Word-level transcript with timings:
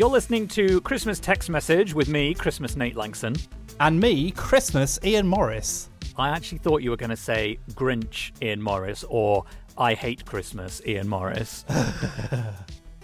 You're 0.00 0.08
listening 0.08 0.48
to 0.48 0.80
Christmas 0.80 1.20
Tech's 1.20 1.50
Message 1.50 1.92
with 1.92 2.08
me, 2.08 2.32
Christmas 2.32 2.74
Nate 2.74 2.94
Lanxon. 2.94 3.38
And 3.80 4.00
me, 4.00 4.30
Christmas 4.30 4.98
Ian 5.04 5.26
Morris. 5.26 5.90
I 6.16 6.30
actually 6.30 6.56
thought 6.56 6.80
you 6.80 6.88
were 6.88 6.96
going 6.96 7.10
to 7.10 7.18
say 7.18 7.58
Grinch 7.72 8.32
Ian 8.42 8.62
Morris 8.62 9.04
or 9.10 9.44
I 9.76 9.92
hate 9.92 10.24
Christmas 10.24 10.80
Ian 10.86 11.06
Morris. 11.06 11.66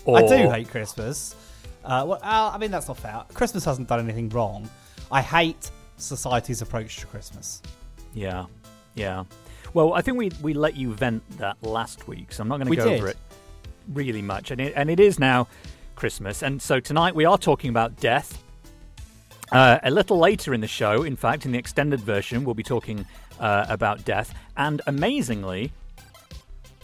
Or... 0.07 0.17
I 0.21 0.27
do 0.27 0.49
hate 0.49 0.71
Christmas. 0.71 1.37
Uh, 1.85 2.03
well, 2.09 2.19
uh, 2.23 2.53
I 2.55 2.57
mean, 2.57 2.71
that's 2.71 2.89
not 2.89 2.97
fair. 2.97 3.25
Christmas 3.35 3.63
hasn't 3.67 3.89
done 3.89 4.01
anything 4.01 4.31
wrong. 4.31 4.67
I 5.13 5.21
hate 5.21 5.71
society's 5.99 6.63
approach 6.63 6.97
to 7.01 7.07
Christmas. 7.09 7.61
Yeah, 8.15 8.47
yeah. 8.95 9.25
Well, 9.75 9.93
I 9.93 10.01
think 10.01 10.17
we 10.17 10.31
we 10.41 10.55
let 10.55 10.79
you 10.79 10.95
vent 10.95 11.23
that 11.37 11.59
last 11.61 12.09
week, 12.09 12.33
so 12.33 12.41
I'm 12.41 12.49
not 12.49 12.57
going 12.57 12.71
to 12.71 12.77
go 12.77 12.89
did. 12.89 13.01
over 13.01 13.09
it 13.09 13.19
really 13.93 14.23
much. 14.23 14.51
And 14.51 14.61
it, 14.61 14.73
and 14.77 14.91
it 14.91 14.99
is 14.99 15.19
now 15.19 15.47
Christmas, 15.97 16.43
and 16.43 16.61
so 16.61 16.79
tonight 16.79 17.15
we 17.15 17.25
are 17.25 17.39
talking 17.39 17.71
about 17.71 17.97
death. 17.97 18.43
Uh, 19.51 19.79
a 19.83 19.91
little 19.91 20.19
later 20.19 20.53
in 20.55 20.61
the 20.61 20.69
show, 20.69 21.03
in 21.03 21.17
fact, 21.17 21.47
in 21.47 21.53
the 21.53 21.59
extended 21.59 22.01
version, 22.01 22.45
we'll 22.45 22.55
be 22.55 22.63
talking 22.63 23.05
uh, 23.41 23.65
about 23.69 24.05
death, 24.05 24.35
and 24.57 24.83
amazingly, 24.87 25.73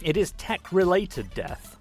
it 0.01 0.17
is 0.17 0.31
tech-related 0.31 1.33
death. 1.33 1.77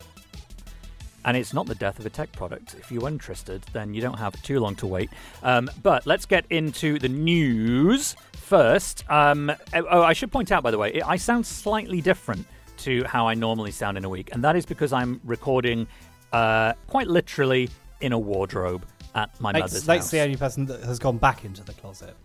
And 1.24 1.36
it's 1.36 1.54
not 1.54 1.66
the 1.66 1.74
death 1.76 1.98
of 1.98 2.06
a 2.06 2.10
tech 2.10 2.32
product. 2.32 2.74
If 2.74 2.90
you're 2.90 3.08
interested, 3.08 3.62
then 3.72 3.94
you 3.94 4.02
don't 4.02 4.18
have 4.18 4.40
too 4.42 4.58
long 4.58 4.74
to 4.76 4.86
wait. 4.86 5.08
Um, 5.44 5.70
but 5.82 6.04
let's 6.04 6.26
get 6.26 6.44
into 6.50 6.98
the 6.98 7.08
news 7.08 8.16
first. 8.32 9.08
Um, 9.08 9.52
oh, 9.72 10.02
I 10.02 10.12
should 10.12 10.32
point 10.32 10.50
out, 10.50 10.64
by 10.64 10.72
the 10.72 10.78
way, 10.78 11.00
I 11.00 11.16
sound 11.16 11.46
slightly 11.46 12.00
different 12.00 12.44
to 12.78 13.04
how 13.04 13.28
I 13.28 13.34
normally 13.34 13.70
sound 13.70 13.96
in 13.96 14.04
a 14.04 14.08
week, 14.08 14.30
and 14.32 14.42
that 14.42 14.56
is 14.56 14.66
because 14.66 14.92
I'm 14.92 15.20
recording 15.24 15.86
uh, 16.32 16.72
quite 16.86 17.08
literally 17.08 17.68
in 18.00 18.12
a 18.12 18.18
wardrobe 18.18 18.84
at 19.14 19.38
my 19.40 19.52
Nate's, 19.52 19.72
mother's 19.72 19.88
Nate's 19.88 20.04
house. 20.04 20.10
the 20.10 20.20
only 20.20 20.36
person 20.36 20.66
that 20.66 20.82
has 20.82 20.98
gone 20.98 21.18
back 21.18 21.44
into 21.44 21.62
the 21.62 21.72
closet. 21.74 22.16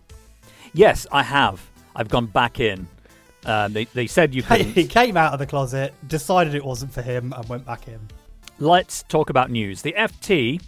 Yes, 0.72 1.06
I 1.12 1.22
have. 1.22 1.64
I've 1.94 2.08
gone 2.08 2.26
back 2.26 2.60
in. 2.60 2.86
Um, 3.44 3.72
they, 3.72 3.84
they 3.84 4.06
said 4.06 4.34
you 4.34 4.42
He 4.50 4.64
couldn't. 4.64 4.88
came 4.88 5.16
out 5.16 5.32
of 5.32 5.38
the 5.38 5.46
closet, 5.46 5.94
decided 6.06 6.54
it 6.54 6.64
wasn't 6.64 6.92
for 6.92 7.02
him, 7.02 7.32
and 7.36 7.48
went 7.48 7.64
back 7.64 7.88
in. 7.88 8.00
Let's 8.58 9.04
talk 9.04 9.30
about 9.30 9.50
news. 9.50 9.82
The 9.82 9.94
FT 9.96 10.60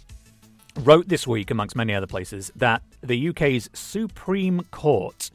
wrote 0.79 1.07
this 1.09 1.27
week, 1.27 1.51
amongst 1.51 1.75
many 1.75 1.93
other 1.93 2.07
places, 2.07 2.51
that 2.55 2.81
the 3.01 3.29
UK's 3.29 3.69
Supreme 3.73 4.61
Court, 4.71 5.29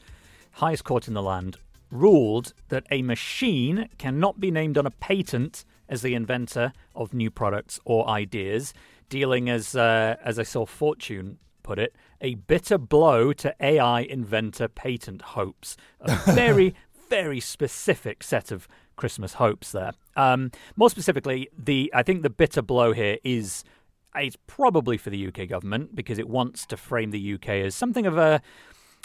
highest 0.53 0.85
court 0.85 1.09
in 1.09 1.15
the 1.15 1.23
land, 1.23 1.59
ruled 1.91 2.53
that 2.69 2.85
a 2.91 3.03
machine 3.03 3.89
cannot 3.99 4.41
be 4.41 4.51
named 4.51 4.79
on 4.79 4.87
a 4.87 4.91
patent 4.91 5.65
as 5.89 6.03
the 6.03 6.15
inventor 6.15 6.73
of 6.95 7.15
new 7.15 7.31
products 7.31 7.81
or 7.85 8.09
ideas, 8.09 8.75
dealing 9.09 9.49
as 9.49 9.77
uh, 9.77 10.17
as 10.25 10.39
I 10.39 10.43
saw 10.43 10.67
Fortune 10.67 11.39
put 11.63 11.79
it, 11.79 11.95
a 12.21 12.35
bitter 12.35 12.79
blow 12.79 13.33
to 13.33 13.55
AI 13.61 14.01
inventor 14.01 14.69
patent 14.69 15.23
hopes. 15.23 15.77
A 16.01 16.17
very 16.33 16.75
very 17.09 17.41
specific 17.41 18.23
set 18.23 18.51
of 18.51 18.67
Christmas 18.97 19.35
hopes 19.35 19.73
there. 19.73 19.93
Um, 20.17 20.51
more 20.75 20.91
specifically, 20.91 21.49
the 21.57 21.91
I 21.95 22.03
think 22.03 22.23
the 22.23 22.31
bitter 22.31 22.63
blow 22.63 22.93
here 22.93 23.19
is 23.23 23.65
it's 24.15 24.37
probably 24.47 24.97
for 24.97 25.11
the 25.11 25.27
UK 25.27 25.49
government 25.49 25.95
because 25.95 26.19
it 26.19 26.29
wants 26.29 26.67
to 26.67 26.77
frame 26.77 27.11
the 27.11 27.35
UK 27.35 27.49
as 27.49 27.75
something 27.75 28.07
of 28.07 28.17
a 28.17 28.41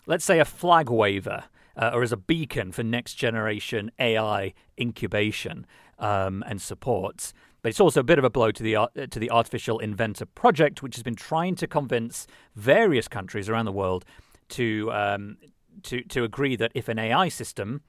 let's 0.06 0.26
say 0.26 0.40
a 0.40 0.46
flag 0.46 0.90
waver 0.90 1.44
uh, 1.76 1.92
or 1.94 2.04
as 2.04 2.12
a 2.12 2.18
beacon 2.18 2.72
for 2.72 2.84
next 2.84 3.16
generation 3.16 3.92
AI 4.00 4.54
incubation 4.80 5.66
um, 6.02 6.44
and 6.48 6.62
support. 6.62 7.32
But 7.62 7.70
it's 7.70 7.80
also 7.80 8.00
a 8.00 8.04
bit 8.04 8.18
of 8.18 8.26
a 8.26 8.30
blow 8.30 8.52
to 8.52 8.64
the 8.64 8.76
art- 8.76 9.12
to 9.12 9.20
the 9.20 9.32
artificial 9.32 9.80
inventor 9.80 10.26
project, 10.26 10.84
which 10.84 10.96
has 10.96 11.04
been 11.04 11.16
trying 11.16 11.56
to 11.56 11.68
convince 11.68 12.28
various 12.56 13.08
countries 13.08 13.48
around 13.48 13.66
the 13.66 13.72
world 13.72 14.04
to 14.50 14.92
um, 14.92 15.38
to 15.84 16.02
to 16.04 16.24
agree 16.24 16.56
that 16.56 16.72
if 16.74 16.90
an 16.90 17.00
AI 17.00 17.30
system 17.30 17.82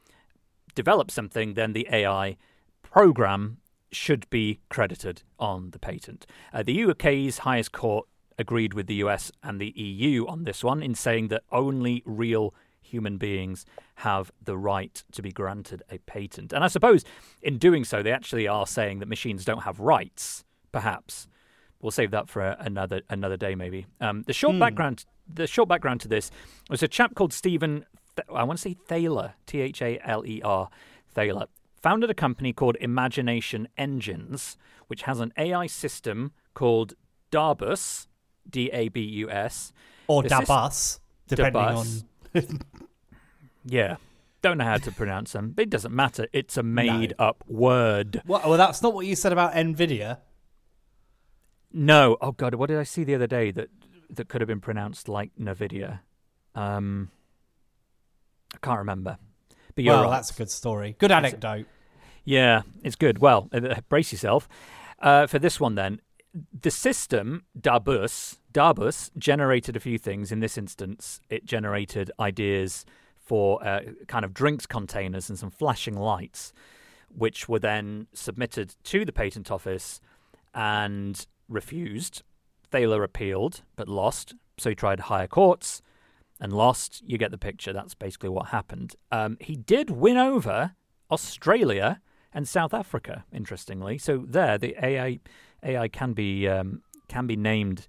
develops 0.75 1.15
something, 1.15 1.55
then 1.55 1.73
the 1.73 1.89
AI 1.91 2.37
program 2.83 3.59
should 3.91 4.29
be 4.31 4.61
credited 4.69 5.23
on 5.39 5.71
the 5.71 5.79
patent. 5.79 6.27
Uh, 6.53 6.63
the 6.63 6.85
UK's 6.85 7.39
highest 7.39 7.73
court 7.73 8.07
agreed 8.39 8.73
with 8.75 8.87
the 8.87 8.95
US 8.97 9.31
and 9.43 9.61
the 9.61 9.73
EU 9.77 10.27
on 10.27 10.45
this 10.45 10.65
one 10.65 10.83
in 10.83 10.95
saying 10.95 11.29
that 11.29 11.43
only 11.51 12.03
real 12.07 12.55
human 12.93 13.17
beings 13.17 13.65
have 13.97 14.31
the 14.43 14.57
right 14.57 15.03
to 15.13 15.23
be 15.23 15.33
granted 15.33 15.83
a 15.91 15.99
patent. 15.99 16.53
And 16.53 16.63
I 16.63 16.69
suppose 16.69 17.05
in 17.41 17.57
doing 17.59 17.85
so, 17.85 18.03
they 18.03 18.13
actually 18.13 18.47
are 18.47 18.67
saying 18.67 18.99
that 18.99 19.09
machines 19.09 19.45
don't 19.45 19.63
have 19.63 19.81
rights, 19.81 20.45
perhaps. 20.73 21.27
We'll 21.81 21.91
save 21.91 22.11
that 22.13 22.29
for 22.29 22.43
another 22.43 23.01
another 23.09 23.37
day, 23.37 23.55
maybe. 23.55 23.87
Um, 24.01 24.23
the 24.27 24.33
short 24.33 24.59
background, 24.61 25.05
the 25.27 25.47
short 25.47 25.69
background 25.69 26.01
to 26.03 26.09
this 26.09 26.31
was 26.71 26.83
a 26.83 26.89
chap 26.89 27.15
called 27.15 27.33
Stephen. 27.33 27.87
Th- 28.17 28.29
I 28.33 28.45
want 28.45 28.59
to 28.59 28.63
say 28.63 28.77
Thaler, 28.87 29.35
T 29.47 29.61
H 29.61 29.83
A 29.83 29.99
L 30.05 30.25
E 30.25 30.41
R, 30.45 30.69
Thaler, 31.13 31.47
founded 31.83 32.11
a 32.11 32.15
company 32.15 32.53
called 32.53 32.77
Imagination 32.81 33.67
Engines, 33.77 34.57
which 34.87 35.03
has 35.03 35.19
an 35.19 35.33
AI 35.37 35.67
system 35.67 36.33
called 36.55 36.95
Darbus, 37.33 38.07
D 38.49 38.71
A 38.73 38.89
B 38.89 39.01
U 39.01 39.31
S. 39.31 39.73
Or 40.07 40.23
Dabus, 40.23 41.01
depending 41.27 41.63
Dabus. 41.63 42.03
on. 42.03 42.09
Yeah. 43.65 43.97
Don't 44.43 44.59
know 44.59 44.65
how 44.65 44.79
to 44.79 44.91
pronounce 44.91 45.33
them. 45.33 45.55
It 45.57 45.71
doesn't 45.71 45.95
matter. 45.95 46.27
It's 46.33 46.57
a 46.57 46.63
made 46.63 47.15
up 47.19 47.45
word. 47.47 48.23
Well, 48.27 48.43
well, 48.45 48.59
that's 48.59 48.83
not 48.83 48.93
what 48.93 49.07
you 49.07 49.15
said 49.15 49.33
about 49.33 49.53
Nvidia. 49.55 50.19
No. 51.73 52.17
Oh 52.21 52.33
god, 52.33 52.55
what 52.55 52.67
did 52.67 52.79
I 52.79 52.83
see 52.83 53.05
the 53.05 53.15
other 53.15 53.29
day 53.29 53.51
that 53.53 53.69
that 54.11 54.29
could 54.29 54.41
have 54.41 54.49
been 54.49 54.61
pronounced 54.61 55.09
like 55.09 55.31
Nvidia? 55.41 56.01
Um 56.55 57.11
I 58.53 58.59
can't 58.59 58.79
remember. 58.79 59.17
But 59.75 59.85
well, 59.85 60.03
right. 60.03 60.11
that's 60.11 60.31
a 60.31 60.35
good 60.35 60.51
story. 60.51 60.97
Good 60.99 61.13
anecdote. 61.13 61.67
Yeah, 62.25 62.63
it's 62.83 62.97
good. 62.97 63.19
Well, 63.19 63.49
uh, 63.53 63.81
brace 63.89 64.13
yourself. 64.13 64.49
Uh, 64.99 65.27
for 65.27 65.39
this 65.39 65.59
one, 65.59 65.75
then, 65.75 66.01
the 66.61 66.71
system 66.71 67.45
Darbus 67.59 68.39
Darbus 68.53 69.11
generated 69.17 69.77
a 69.77 69.81
few 69.81 69.99
things. 69.99 70.31
In 70.33 70.41
this 70.41 70.59
instance, 70.59 71.21
it 71.29 71.45
generated 71.45 72.11
ideas 72.21 72.85
for 73.17 73.65
uh, 73.67 73.81
kind 74.09 74.25
of 74.25 74.35
drinks 74.35 74.67
containers 74.67 75.29
and 75.29 75.39
some 75.39 75.51
flashing 75.51 75.97
lights, 75.97 76.53
which 77.09 77.49
were 77.49 77.59
then 77.59 78.09
submitted 78.13 78.75
to 78.85 79.05
the 79.05 79.13
patent 79.13 79.51
office 79.51 80.01
and 80.55 81.27
refused. 81.49 82.23
Thaler 82.71 83.03
appealed 83.05 83.63
but 83.77 83.89
lost, 83.89 84.35
so 84.59 84.71
he 84.71 84.75
tried 84.75 85.01
higher 85.01 85.27
courts 85.27 85.83
and 86.41 86.53
lost. 86.53 87.03
You 87.07 87.19
get 87.19 87.31
the 87.31 87.39
picture. 87.39 87.73
That's 87.73 87.95
basically 87.95 88.31
what 88.31 88.49
happened. 88.49 88.97
Um, 89.11 89.37
he 89.41 89.57
did 89.57 89.91
win 89.91 90.17
over 90.17 90.73
Australia 91.11 92.01
and 92.35 92.49
South 92.49 92.75
Africa, 92.75 93.25
interestingly. 93.33 93.99
So 93.99 94.25
there, 94.27 94.59
the 94.59 94.75
AI 94.83 95.21
AI 95.63 95.89
can 95.89 96.13
be 96.13 96.49
um, 96.49 96.83
can 97.09 97.27
be 97.27 97.37
named 97.37 97.87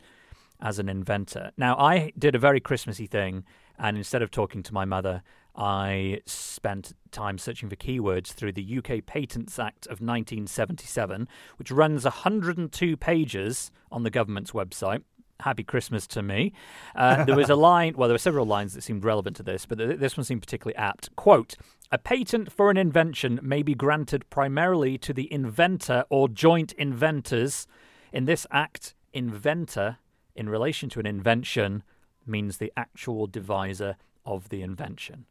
as 0.64 0.80
an 0.80 0.90
inventor. 0.90 1.52
Now, 1.58 1.78
I 1.78 2.14
did 2.18 2.34
a 2.34 2.40
very 2.40 2.62
Christmassy 2.62 3.06
thing, 3.06 3.44
and 3.78 3.98
instead 3.98 4.22
of 4.22 4.32
talking 4.32 4.64
to 4.64 4.74
my 4.74 4.86
mother, 4.86 5.22
I 5.56 6.22
spent 6.26 6.94
time 7.12 7.38
searching 7.38 7.70
for 7.70 7.76
keywords 7.76 8.28
through 8.28 8.54
the 8.54 8.78
UK 8.78 9.06
Patents 9.06 9.60
Act 9.60 9.86
of 9.86 10.00
1977, 10.00 11.28
which 11.58 11.70
runs 11.70 12.06
102 12.06 12.98
pages 12.98 13.72
on 13.92 14.04
the 14.04 14.10
government's 14.10 14.52
website. 14.52 15.04
Happy 15.42 15.64
Christmas 15.64 16.08
to 16.08 16.24
me. 16.24 16.54
Uh, 16.96 17.26
there 17.26 17.36
was 17.36 17.50
a 17.50 17.56
line, 17.72 17.94
well, 17.98 18.08
there 18.08 18.16
were 18.16 18.20
several 18.20 18.46
lines 18.46 18.74
that 18.74 18.82
seemed 18.82 19.04
relevant 19.04 19.36
to 19.36 19.44
this, 19.44 19.66
but 19.66 19.78
th- 19.78 20.00
this 20.00 20.16
one 20.16 20.24
seemed 20.24 20.42
particularly 20.42 20.78
apt. 20.78 21.14
Quote 21.18 21.56
A 21.92 21.98
patent 21.98 22.52
for 22.52 22.72
an 22.72 22.78
invention 22.78 23.40
may 23.44 23.62
be 23.62 23.76
granted 23.76 24.28
primarily 24.30 24.98
to 25.00 25.14
the 25.14 25.32
inventor 25.32 26.06
or 26.10 26.30
joint 26.30 26.72
inventors. 26.74 27.68
In 28.14 28.26
this 28.26 28.48
act, 28.52 28.96
inventor, 29.12 29.98
in 30.36 30.50
relation 30.50 30.90
to 30.90 31.00
an 31.00 31.06
invention, 31.06 31.84
means 32.26 32.58
the 32.58 32.72
actual 32.78 33.28
deviser 33.28 33.96
of 34.26 34.50
the 34.50 34.62
invention. 34.62 35.26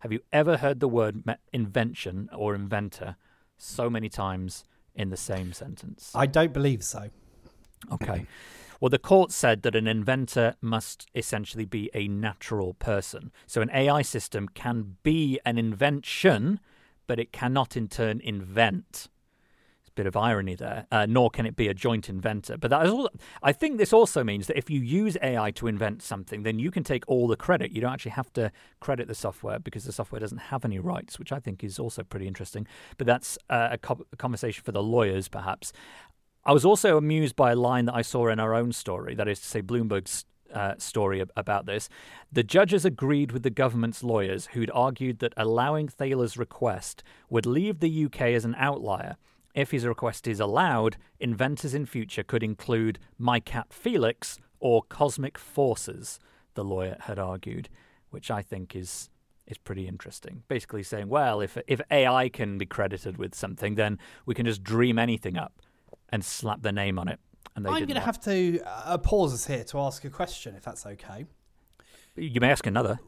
Have 0.00 0.12
you 0.12 0.20
ever 0.32 0.56
heard 0.56 0.80
the 0.80 0.88
word 0.88 1.22
invention 1.52 2.28
or 2.36 2.54
inventor 2.54 3.16
so 3.56 3.88
many 3.88 4.08
times 4.08 4.64
in 4.94 5.10
the 5.10 5.16
same 5.16 5.52
sentence? 5.52 6.10
I 6.14 6.26
don't 6.26 6.52
believe 6.52 6.82
so. 6.82 7.10
Okay. 7.92 8.26
Well, 8.80 8.90
the 8.90 8.98
court 8.98 9.30
said 9.30 9.62
that 9.62 9.76
an 9.76 9.86
inventor 9.86 10.56
must 10.60 11.06
essentially 11.14 11.64
be 11.64 11.88
a 11.94 12.08
natural 12.08 12.74
person. 12.74 13.30
So 13.46 13.60
an 13.62 13.70
AI 13.72 14.02
system 14.02 14.48
can 14.48 14.96
be 15.04 15.38
an 15.46 15.56
invention, 15.56 16.58
but 17.06 17.20
it 17.20 17.30
cannot 17.30 17.76
in 17.76 17.86
turn 17.86 18.20
invent. 18.20 19.08
Bit 19.94 20.06
of 20.06 20.16
irony 20.16 20.54
there. 20.54 20.86
Uh, 20.90 21.06
nor 21.06 21.30
can 21.30 21.44
it 21.44 21.56
be 21.56 21.68
a 21.68 21.74
joint 21.74 22.08
inventor. 22.08 22.56
But 22.56 22.70
that 22.70 22.86
is 22.86 22.90
all. 22.90 23.10
I 23.42 23.52
think 23.52 23.78
this 23.78 23.92
also 23.92 24.24
means 24.24 24.46
that 24.46 24.56
if 24.56 24.70
you 24.70 24.80
use 24.80 25.16
AI 25.22 25.50
to 25.52 25.66
invent 25.66 26.02
something, 26.02 26.42
then 26.42 26.58
you 26.58 26.70
can 26.70 26.82
take 26.82 27.04
all 27.06 27.28
the 27.28 27.36
credit. 27.36 27.72
You 27.72 27.80
don't 27.80 27.92
actually 27.92 28.12
have 28.12 28.32
to 28.34 28.50
credit 28.80 29.08
the 29.08 29.14
software 29.14 29.58
because 29.58 29.84
the 29.84 29.92
software 29.92 30.20
doesn't 30.20 30.38
have 30.38 30.64
any 30.64 30.78
rights, 30.78 31.18
which 31.18 31.32
I 31.32 31.38
think 31.38 31.62
is 31.62 31.78
also 31.78 32.02
pretty 32.02 32.26
interesting. 32.26 32.66
But 32.96 33.06
that's 33.06 33.38
uh, 33.50 33.68
a, 33.72 33.78
co- 33.78 34.06
a 34.12 34.16
conversation 34.16 34.64
for 34.64 34.72
the 34.72 34.82
lawyers, 34.82 35.28
perhaps. 35.28 35.72
I 36.44 36.52
was 36.52 36.64
also 36.64 36.96
amused 36.96 37.36
by 37.36 37.52
a 37.52 37.56
line 37.56 37.84
that 37.84 37.94
I 37.94 38.02
saw 38.02 38.28
in 38.28 38.40
our 38.40 38.54
own 38.54 38.72
story, 38.72 39.14
that 39.14 39.28
is 39.28 39.40
to 39.40 39.46
say, 39.46 39.62
Bloomberg's 39.62 40.24
uh, 40.52 40.74
story 40.78 41.24
about 41.36 41.66
this. 41.66 41.88
The 42.30 42.42
judges 42.42 42.84
agreed 42.84 43.32
with 43.32 43.42
the 43.42 43.50
government's 43.50 44.02
lawyers 44.02 44.46
who'd 44.52 44.70
argued 44.74 45.20
that 45.20 45.34
allowing 45.36 45.88
Thaler's 45.88 46.36
request 46.36 47.02
would 47.30 47.46
leave 47.46 47.80
the 47.80 48.04
UK 48.06 48.22
as 48.22 48.44
an 48.44 48.54
outlier. 48.58 49.16
If 49.54 49.70
his 49.70 49.84
request 49.84 50.26
is 50.26 50.40
allowed, 50.40 50.96
inventors 51.20 51.74
in 51.74 51.86
future 51.86 52.22
could 52.22 52.42
include 52.42 52.98
My 53.18 53.38
Cat 53.38 53.72
Felix 53.72 54.38
or 54.60 54.82
Cosmic 54.82 55.36
Forces, 55.36 56.18
the 56.54 56.64
lawyer 56.64 56.96
had 57.00 57.18
argued, 57.18 57.68
which 58.10 58.30
I 58.30 58.42
think 58.42 58.74
is 58.76 59.10
is 59.46 59.58
pretty 59.58 59.88
interesting. 59.88 60.44
Basically 60.48 60.82
saying, 60.82 61.08
well, 61.08 61.40
if 61.40 61.58
if 61.66 61.80
AI 61.90 62.28
can 62.28 62.58
be 62.58 62.66
credited 62.66 63.18
with 63.18 63.34
something, 63.34 63.74
then 63.74 63.98
we 64.24 64.34
can 64.34 64.46
just 64.46 64.62
dream 64.62 64.98
anything 64.98 65.36
up 65.36 65.60
and 66.08 66.24
slap 66.24 66.62
their 66.62 66.72
name 66.72 66.98
on 66.98 67.08
it. 67.08 67.18
And 67.54 67.66
I'm 67.66 67.84
going 67.84 67.94
to 67.94 68.00
have 68.00 68.20
to 68.22 68.60
uh, 68.64 68.96
pause 68.98 69.34
us 69.34 69.46
here 69.46 69.64
to 69.64 69.80
ask 69.80 70.04
a 70.04 70.10
question, 70.10 70.54
if 70.54 70.62
that's 70.62 70.86
okay. 70.86 71.26
You 72.16 72.40
may 72.40 72.50
ask 72.50 72.66
another. 72.66 72.98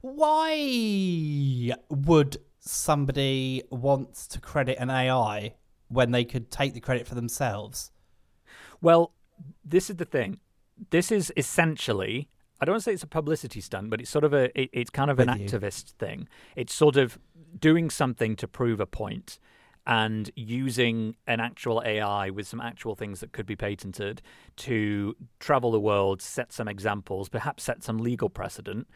Why 0.00 1.72
would 1.88 2.36
somebody 2.58 3.62
wants 3.70 4.26
to 4.28 4.40
credit 4.40 4.78
an 4.78 4.90
AI 4.90 5.54
when 5.88 6.10
they 6.10 6.24
could 6.24 6.50
take 6.50 6.74
the 6.74 6.80
credit 6.80 7.06
for 7.06 7.14
themselves? 7.14 7.90
Well, 8.80 9.12
this 9.64 9.90
is 9.90 9.96
the 9.96 10.04
thing. 10.04 10.40
This 10.90 11.10
is 11.10 11.32
essentially 11.36 12.28
I 12.60 12.64
don't 12.64 12.72
want 12.74 12.80
to 12.82 12.90
say 12.90 12.94
it's 12.94 13.04
a 13.04 13.06
publicity 13.06 13.60
stunt, 13.60 13.88
but 13.90 14.00
it's 14.00 14.10
sort 14.10 14.24
of 14.24 14.34
a 14.34 14.60
it, 14.60 14.70
it's 14.72 14.90
kind 14.90 15.10
of 15.10 15.18
With 15.18 15.28
an 15.28 15.40
you. 15.40 15.46
activist 15.46 15.92
thing. 15.92 16.28
It's 16.56 16.74
sort 16.74 16.96
of 16.96 17.18
doing 17.58 17.88
something 17.90 18.36
to 18.36 18.48
prove 18.48 18.80
a 18.80 18.86
point 18.86 19.38
and 19.86 20.30
using 20.34 21.14
an 21.26 21.40
actual 21.40 21.82
AI 21.84 22.28
with 22.30 22.46
some 22.46 22.60
actual 22.60 22.94
things 22.94 23.20
that 23.20 23.32
could 23.32 23.46
be 23.46 23.56
patented 23.56 24.20
to 24.56 25.16
travel 25.38 25.70
the 25.70 25.80
world, 25.80 26.20
set 26.20 26.52
some 26.52 26.68
examples, 26.68 27.28
perhaps 27.28 27.62
set 27.62 27.82
some 27.82 27.98
legal 27.98 28.28
precedent. 28.28 28.86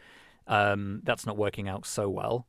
Um, 0.45 0.99
that's 1.03 1.25
not 1.25 1.37
working 1.37 1.67
out 1.67 1.85
so 1.85 2.09
well. 2.09 2.47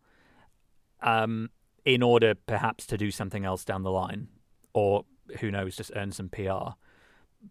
Um, 1.05 1.51
in 1.85 2.03
order 2.03 2.35
perhaps 2.35 2.87
to 2.87 2.97
do 2.97 3.11
something 3.11 3.45
else 3.45 3.63
down 3.63 3.83
the 3.83 3.91
line, 3.91 4.29
or 4.73 5.05
who 5.41 5.51
knows, 5.51 5.77
just 5.77 5.93
earn 5.95 6.13
some 6.13 6.31
PR. 6.31 6.73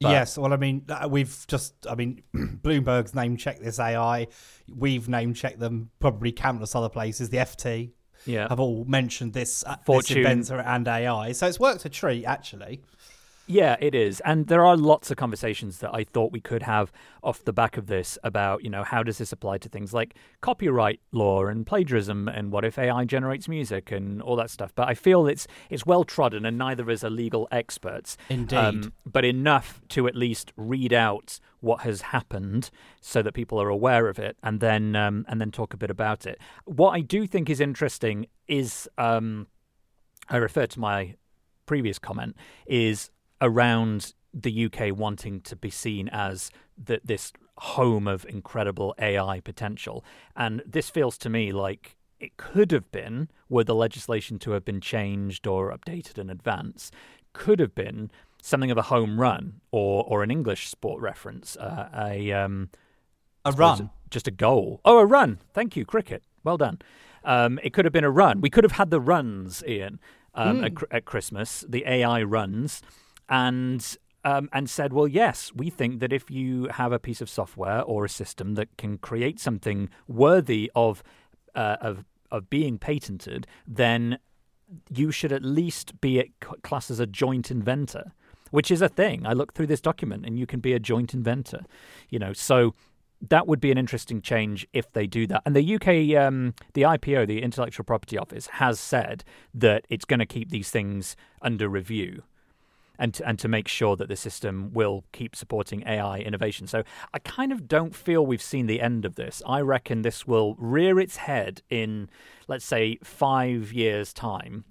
But 0.01 0.09
yes, 0.09 0.37
well, 0.37 0.53
I 0.53 0.57
mean, 0.57 0.85
uh, 0.89 1.07
we've 1.09 1.45
just, 1.47 1.75
I 1.87 1.95
mean, 1.95 2.23
Bloomberg's 2.35 3.13
name 3.13 3.37
checked 3.37 3.63
this 3.63 3.79
AI. 3.79 4.27
We've 4.73 5.07
name 5.07 5.33
checked 5.33 5.59
them 5.59 5.91
probably 5.99 6.31
countless 6.31 6.75
other 6.75 6.89
places. 6.89 7.29
The 7.29 7.37
FT, 7.37 7.91
yeah. 8.25 8.47
have 8.49 8.59
all 8.59 8.85
mentioned 8.85 9.33
this, 9.33 9.63
uh, 9.67 9.75
this 9.85 10.11
inventor 10.11 10.59
and 10.59 10.87
AI. 10.87 11.31
So 11.33 11.47
it's 11.47 11.59
worked 11.59 11.85
a 11.85 11.89
treat, 11.89 12.25
actually. 12.25 12.81
Yeah, 13.45 13.75
it 13.79 13.93
is. 13.93 14.21
And 14.21 14.47
there 14.47 14.65
are 14.65 14.77
lots 14.77 15.11
of 15.11 15.17
conversations 15.17 15.79
that 15.79 15.93
I 15.93 16.03
thought 16.03 16.31
we 16.31 16.39
could 16.39 16.63
have 16.63 16.91
off 17.21 17.43
the 17.43 17.51
back 17.51 17.75
of 17.75 17.87
this 17.87 18.17
about, 18.23 18.63
you 18.63 18.69
know, 18.69 18.83
how 18.83 19.03
does 19.03 19.17
this 19.17 19.31
apply 19.31 19.57
to 19.59 19.69
things 19.69 19.93
like 19.93 20.15
copyright 20.41 21.01
law 21.11 21.45
and 21.45 21.65
plagiarism 21.65 22.27
and 22.29 22.51
what 22.51 22.63
if 22.63 22.79
AI 22.79 23.03
generates 23.03 23.49
music 23.49 23.91
and 23.91 24.21
all 24.21 24.35
that 24.37 24.49
stuff. 24.49 24.73
But 24.75 24.87
I 24.87 24.93
feel 24.93 25.27
it's 25.27 25.45
it's 25.69 25.85
well 25.85 26.03
trodden 26.03 26.45
and 26.45 26.57
neither 26.57 26.89
is 26.89 27.03
a 27.03 27.09
legal 27.09 27.47
experts. 27.51 28.17
Indeed. 28.29 28.57
Um, 28.57 28.93
but 29.05 29.25
enough 29.25 29.81
to 29.89 30.07
at 30.07 30.15
least 30.15 30.53
read 30.55 30.93
out 30.93 31.39
what 31.59 31.81
has 31.81 32.01
happened 32.01 32.69
so 33.01 33.21
that 33.21 33.33
people 33.33 33.61
are 33.61 33.69
aware 33.69 34.07
of 34.07 34.19
it 34.19 34.37
and 34.41 34.61
then 34.61 34.95
um, 34.95 35.25
and 35.27 35.41
then 35.41 35.51
talk 35.51 35.73
a 35.73 35.77
bit 35.77 35.89
about 35.89 36.25
it. 36.25 36.39
What 36.65 36.91
I 36.91 37.01
do 37.01 37.27
think 37.27 37.49
is 37.49 37.59
interesting 37.59 38.27
is 38.47 38.87
um, 38.97 39.47
I 40.29 40.37
refer 40.37 40.65
to 40.67 40.79
my 40.79 41.15
previous 41.65 41.99
comment 41.99 42.35
is 42.65 43.09
around 43.43 44.13
the 44.33 44.65
UK 44.65 44.97
wanting 44.97 45.41
to 45.41 45.55
be 45.55 45.69
seen 45.69 46.09
as 46.09 46.49
the, 46.83 46.99
this 47.03 47.31
home 47.57 48.07
of 48.07 48.25
incredible 48.27 48.95
AI 48.97 49.39
potential. 49.41 50.03
And 50.35 50.63
this 50.65 50.89
feels 50.89 51.17
to 51.19 51.29
me 51.29 51.51
like 51.51 51.97
it 52.19 52.37
could 52.37 52.71
have 52.71 52.91
been, 52.91 53.29
were 53.49 53.65
the 53.65 53.75
legislation 53.75 54.39
to 54.39 54.51
have 54.51 54.65
been 54.65 54.81
changed 54.81 55.45
or 55.45 55.77
updated 55.77 56.17
in 56.17 56.29
advance, 56.29 56.89
could 57.33 57.59
have 57.59 57.75
been 57.75 58.09
something 58.41 58.71
of 58.71 58.77
a 58.77 58.83
home 58.83 59.19
run 59.19 59.61
or 59.71 60.03
or 60.07 60.23
an 60.23 60.31
English 60.31 60.69
sport 60.69 61.01
reference, 61.01 61.57
uh, 61.57 61.89
a 61.95 62.31
um, 62.31 62.69
a 63.45 63.51
run, 63.51 63.89
just 64.09 64.27
a 64.27 64.31
goal. 64.31 64.79
Oh, 64.85 64.99
a 64.99 65.05
run. 65.05 65.39
Thank 65.53 65.75
you, 65.75 65.85
cricket. 65.85 66.23
Well 66.43 66.57
done. 66.57 66.79
Um, 67.25 67.59
it 67.61 67.73
could 67.73 67.85
have 67.85 67.93
been 67.93 68.03
a 68.03 68.11
run. 68.11 68.41
We 68.41 68.49
could 68.49 68.63
have 68.63 68.73
had 68.73 68.89
the 68.89 68.99
runs, 68.99 69.63
Ian, 69.67 69.99
um, 70.33 70.61
mm. 70.61 70.65
at, 70.65 70.95
at 70.95 71.05
Christmas, 71.05 71.63
the 71.67 71.83
AI 71.87 72.21
runs 72.23 72.81
and 73.29 73.97
um, 74.25 74.49
and 74.53 74.69
said, 74.69 74.93
well, 74.93 75.07
yes, 75.07 75.51
we 75.53 75.69
think 75.69 75.99
that 75.99 76.13
if 76.13 76.31
you 76.31 76.67
have 76.71 76.91
a 76.91 76.99
piece 76.99 77.21
of 77.21 77.29
software 77.29 77.81
or 77.81 78.05
a 78.05 78.09
system 78.09 78.55
that 78.55 78.77
can 78.77 78.97
create 78.97 79.39
something 79.39 79.89
worthy 80.07 80.71
of 80.75 81.03
uh, 81.55 81.77
of 81.81 82.05
of 82.31 82.49
being 82.49 82.77
patented, 82.77 83.45
then 83.67 84.17
you 84.89 85.11
should 85.11 85.31
at 85.31 85.43
least 85.43 85.99
be 86.01 86.31
classed 86.63 86.89
as 86.89 86.99
a 86.99 87.05
joint 87.05 87.51
inventor, 87.51 88.11
which 88.51 88.71
is 88.71 88.81
a 88.81 88.89
thing. 88.89 89.25
I 89.25 89.33
looked 89.33 89.55
through 89.55 89.67
this 89.67 89.81
document, 89.81 90.25
and 90.25 90.39
you 90.39 90.47
can 90.47 90.59
be 90.59 90.73
a 90.73 90.79
joint 90.79 91.13
inventor. 91.13 91.61
You 92.09 92.19
know, 92.19 92.33
so 92.33 92.73
that 93.29 93.45
would 93.47 93.59
be 93.59 93.71
an 93.71 93.77
interesting 93.77 94.21
change 94.21 94.65
if 94.73 94.91
they 94.93 95.05
do 95.05 95.27
that. 95.27 95.41
And 95.45 95.55
the 95.55 95.75
UK, 95.75 96.17
um, 96.21 96.53
the 96.73 96.81
IPO, 96.83 97.27
the 97.27 97.41
Intellectual 97.41 97.85
Property 97.85 98.17
Office, 98.17 98.47
has 98.47 98.79
said 98.79 99.23
that 99.53 99.85
it's 99.89 100.05
going 100.05 100.19
to 100.19 100.25
keep 100.25 100.49
these 100.49 100.69
things 100.69 101.15
under 101.41 101.69
review 101.69 102.23
and 102.99 103.13
to, 103.15 103.27
and 103.27 103.39
to 103.39 103.47
make 103.47 103.67
sure 103.67 103.95
that 103.95 104.07
the 104.07 104.15
system 104.15 104.71
will 104.73 105.03
keep 105.11 105.35
supporting 105.35 105.83
AI 105.87 106.19
innovation. 106.19 106.67
So 106.67 106.83
I 107.13 107.19
kind 107.19 107.51
of 107.51 107.67
don't 107.67 107.95
feel 107.95 108.25
we've 108.25 108.41
seen 108.41 108.67
the 108.67 108.81
end 108.81 109.05
of 109.05 109.15
this. 109.15 109.41
I 109.45 109.61
reckon 109.61 110.01
this 110.01 110.27
will 110.27 110.55
rear 110.55 110.99
its 110.99 111.17
head 111.17 111.61
in, 111.69 112.09
let's 112.47 112.65
say, 112.65 112.99
five 113.03 113.73
years' 113.73 114.13
time. 114.13 114.65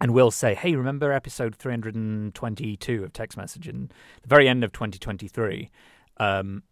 And 0.00 0.12
we'll 0.12 0.30
say, 0.30 0.54
hey, 0.54 0.76
remember 0.76 1.10
episode 1.10 1.56
322 1.56 3.02
of 3.02 3.12
Tech's 3.14 3.36
Message 3.36 3.66
in 3.66 3.90
the 4.20 4.28
very 4.28 4.46
end 4.46 4.62
of 4.62 4.72
2023? 4.72 5.70
Um, 6.18 6.62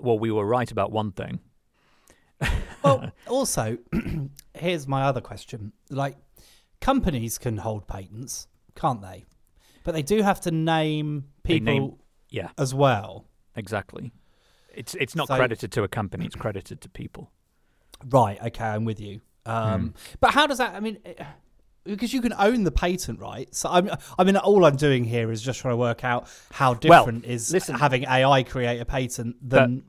well, 0.00 0.18
we 0.18 0.32
were 0.32 0.44
right 0.44 0.70
about 0.70 0.90
one 0.90 1.12
thing. 1.12 1.38
well, 2.82 3.12
also, 3.28 3.78
here's 4.54 4.88
my 4.88 5.04
other 5.04 5.20
question. 5.20 5.72
Like, 5.90 6.16
companies 6.80 7.38
can 7.38 7.58
hold 7.58 7.86
patents, 7.86 8.48
can't 8.74 9.00
they? 9.00 9.24
But 9.84 9.94
they 9.94 10.02
do 10.02 10.22
have 10.22 10.40
to 10.42 10.50
name 10.50 11.26
people 11.42 11.64
name, 11.64 11.96
yeah. 12.30 12.48
as 12.58 12.74
well. 12.74 13.26
Exactly. 13.56 14.12
It's 14.74 14.94
it's 14.94 15.14
not 15.14 15.28
so, 15.28 15.36
credited 15.36 15.72
to 15.72 15.82
a 15.82 15.88
company, 15.88 16.26
it's 16.26 16.36
credited 16.36 16.80
to 16.80 16.88
people. 16.88 17.30
Right, 18.08 18.42
okay, 18.42 18.64
I'm 18.64 18.84
with 18.84 19.00
you. 19.00 19.20
Um, 19.44 19.80
hmm. 19.80 19.88
But 20.20 20.32
how 20.32 20.46
does 20.46 20.58
that, 20.58 20.74
I 20.74 20.80
mean, 20.80 20.98
eh, 21.04 21.24
because 21.84 22.12
you 22.12 22.20
can 22.20 22.32
own 22.38 22.64
the 22.64 22.70
patent, 22.70 23.18
right? 23.18 23.52
So 23.54 23.68
I'm, 23.68 23.90
I 24.18 24.24
mean, 24.24 24.36
all 24.36 24.64
I'm 24.64 24.76
doing 24.76 25.04
here 25.04 25.30
is 25.32 25.42
just 25.42 25.60
trying 25.60 25.72
to 25.72 25.76
work 25.76 26.04
out 26.04 26.28
how 26.52 26.74
different 26.74 27.24
well, 27.24 27.32
is 27.32 27.52
listen, 27.52 27.74
having 27.74 28.04
AI 28.04 28.44
create 28.44 28.80
a 28.80 28.84
patent 28.84 29.36
than 29.46 29.84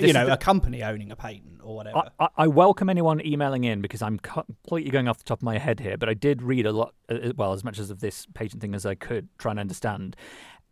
you 0.00 0.12
know, 0.12 0.26
the, 0.26 0.34
a 0.34 0.36
company 0.36 0.82
owning 0.82 1.10
a 1.10 1.16
patent 1.16 1.60
or 1.62 1.76
whatever. 1.76 2.10
I, 2.18 2.28
I, 2.36 2.46
welcome 2.46 2.88
anyone 2.88 3.24
emailing 3.24 3.64
in 3.64 3.80
because 3.80 4.02
I'm 4.02 4.18
completely 4.18 4.90
going 4.90 5.08
off 5.08 5.18
the 5.18 5.24
top 5.24 5.40
of 5.40 5.42
my 5.42 5.58
head 5.58 5.80
here, 5.80 5.96
but 5.96 6.08
I 6.08 6.14
did 6.14 6.42
read 6.42 6.66
a 6.66 6.72
lot, 6.72 6.94
uh, 7.10 7.14
uh, 7.14 7.32
well, 7.36 7.52
as 7.52 7.64
much 7.64 7.78
as 7.78 7.90
of 7.90 8.00
this 8.00 8.26
patent 8.34 8.60
thing 8.60 8.74
as 8.74 8.86
I 8.86 8.94
could 8.94 9.28
try 9.38 9.52
and 9.52 9.60
understand. 9.60 10.16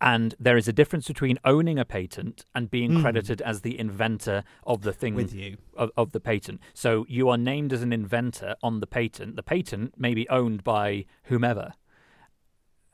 And 0.00 0.35
there 0.38 0.58
is 0.58 0.68
a 0.68 0.73
difference 0.73 1.08
between 1.08 1.38
owning 1.44 1.78
a 1.78 1.85
patent 1.85 2.44
and 2.54 2.70
being 2.70 2.92
mm. 2.92 3.00
credited 3.00 3.40
as 3.40 3.62
the 3.62 3.78
inventor 3.78 4.44
of 4.66 4.82
the 4.82 4.92
thing 4.92 5.14
with 5.14 5.32
you 5.32 5.56
of, 5.75 5.90
of 5.96 6.12
the 6.12 6.20
patent. 6.20 6.61
So 6.75 7.06
you 7.08 7.30
are 7.30 7.38
named 7.38 7.73
as 7.73 7.82
an 7.82 7.92
inventor 7.92 8.56
on 8.62 8.80
the 8.80 8.87
patent. 8.87 9.37
The 9.37 9.42
patent 9.42 9.94
may 9.96 10.12
be 10.12 10.28
owned 10.28 10.64
by 10.64 11.06
whomever 11.25 11.73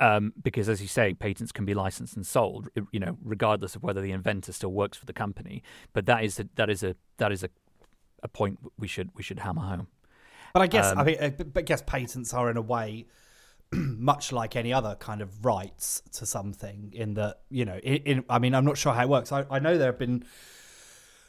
um, 0.02 0.32
because, 0.42 0.68
as 0.68 0.82
you 0.82 0.88
say, 0.88 1.14
patents 1.14 1.52
can 1.52 1.64
be 1.64 1.75
licensed 1.75 2.16
and 2.16 2.26
sold, 2.26 2.68
you 2.90 2.99
know, 2.99 3.16
regardless 3.23 3.76
of 3.76 3.85
whether 3.85 4.00
the 4.00 4.11
inventor 4.11 4.52
still 4.52 4.73
works 4.73 4.99
for 4.99 5.06
the 5.06 5.12
company. 5.12 5.62
But 5.92 6.06
that 6.06 6.25
is 6.25 6.40
a, 6.40 6.49
that 6.56 6.68
is 6.68 6.82
a 6.82 6.97
that 7.18 7.30
is 7.30 7.44
a, 7.44 7.50
a 8.21 8.26
point 8.28 8.59
we 8.76 8.88
should 8.88 9.11
we 9.14 9.23
should 9.23 9.38
hammer 9.38 9.62
home. 9.62 9.87
But 10.54 10.62
I 10.62 10.66
guess 10.66 10.90
um, 10.90 10.99
I 10.99 11.04
mean, 11.04 11.16
uh, 11.21 11.30
but 11.30 11.61
I 11.61 11.62
guess 11.62 11.82
patents 11.82 12.35
are 12.35 12.50
in 12.50 12.56
a 12.56 12.62
way 12.62 13.06
much 13.73 14.32
like 14.32 14.56
any 14.56 14.73
other 14.73 14.97
kind 14.97 15.23
of 15.23 15.44
rights 15.44 16.02
to 16.14 16.26
something, 16.26 16.92
in 16.97 17.14
that 17.14 17.42
you 17.49 17.64
know, 17.64 17.78
in, 17.78 17.97
in 18.02 18.25
I 18.28 18.40
mean, 18.40 18.56
I'm 18.56 18.64
not 18.64 18.76
sure 18.76 18.92
how 18.92 19.02
it 19.02 19.09
works. 19.09 19.30
I, 19.30 19.47
I 19.49 19.61
know 19.61 19.78
there 19.78 19.92
have 19.92 20.00
been 20.00 20.25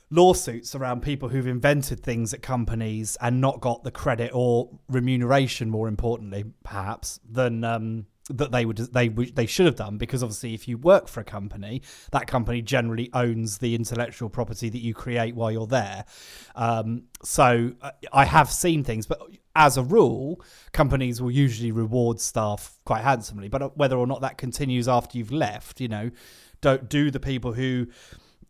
lawsuits 0.10 0.74
around 0.74 1.02
people 1.02 1.30
who've 1.30 1.46
invented 1.46 2.00
things 2.00 2.34
at 2.34 2.42
companies 2.42 3.18
and 3.22 3.40
not 3.40 3.62
got 3.62 3.84
the 3.84 3.92
credit 3.92 4.32
or 4.34 4.72
remuneration, 4.90 5.70
more 5.70 5.88
importantly, 5.88 6.46
perhaps, 6.64 7.20
than 7.30 7.64
um, 7.64 8.08
that 8.30 8.52
they 8.52 8.66
would 8.66 8.78
they 8.78 9.10
they 9.10 9.46
should 9.46 9.66
have 9.66 9.76
done 9.76 9.98
because 9.98 10.24
obviously 10.24 10.54
if 10.54 10.68
you 10.68 10.78
work 10.78 11.08
for 11.08 11.20
a 11.20 11.24
company 11.24 11.82
that 12.12 12.26
company 12.26 12.62
generally 12.62 13.10
owns 13.14 13.58
the 13.58 13.76
intellectual 13.76 14.30
property 14.30 14.70
that 14.70 14.80
you 14.80 14.94
create 14.94 15.36
while 15.36 15.52
you're 15.52 15.68
there. 15.68 16.06
Um, 16.56 17.04
so 17.24 17.72
uh, 17.82 17.92
i 18.12 18.26
have 18.26 18.52
seen 18.52 18.84
things 18.84 19.06
but 19.06 19.20
as 19.56 19.78
a 19.78 19.84
rule 19.84 20.42
companies 20.72 21.22
will 21.22 21.32
usually 21.32 21.72
reward 21.72 22.20
staff 22.20 22.80
quite 22.86 23.04
handsomely. 23.04 23.50
But 23.50 23.62
uh, 23.62 23.70
whether 23.76 23.98
or 23.98 24.08
not 24.08 24.22
that 24.22 24.38
continues 24.38 24.88
after 24.88 25.18
you've 25.18 25.32
left 25.32 25.82
you 25.82 25.88
know 25.88 26.12
don't 26.62 26.90
do 26.90 27.12
the 27.12 27.20
people 27.20 27.54
who 27.54 27.88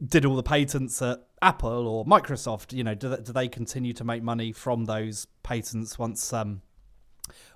did 0.06 0.26
all 0.26 0.36
the 0.36 0.44
patents 0.44 1.02
at 1.02 1.20
Apple 1.42 1.88
or 1.88 2.06
Microsoft, 2.06 2.74
you 2.74 2.84
know, 2.84 2.96
do 2.96 3.16
do 3.18 3.34
they 3.34 3.48
continue 3.48 3.94
to 3.94 4.04
make 4.04 4.24
money 4.24 4.52
from 4.52 4.86
those 4.86 5.28
patents 5.44 5.98
once 5.98 6.32
um, 6.34 6.62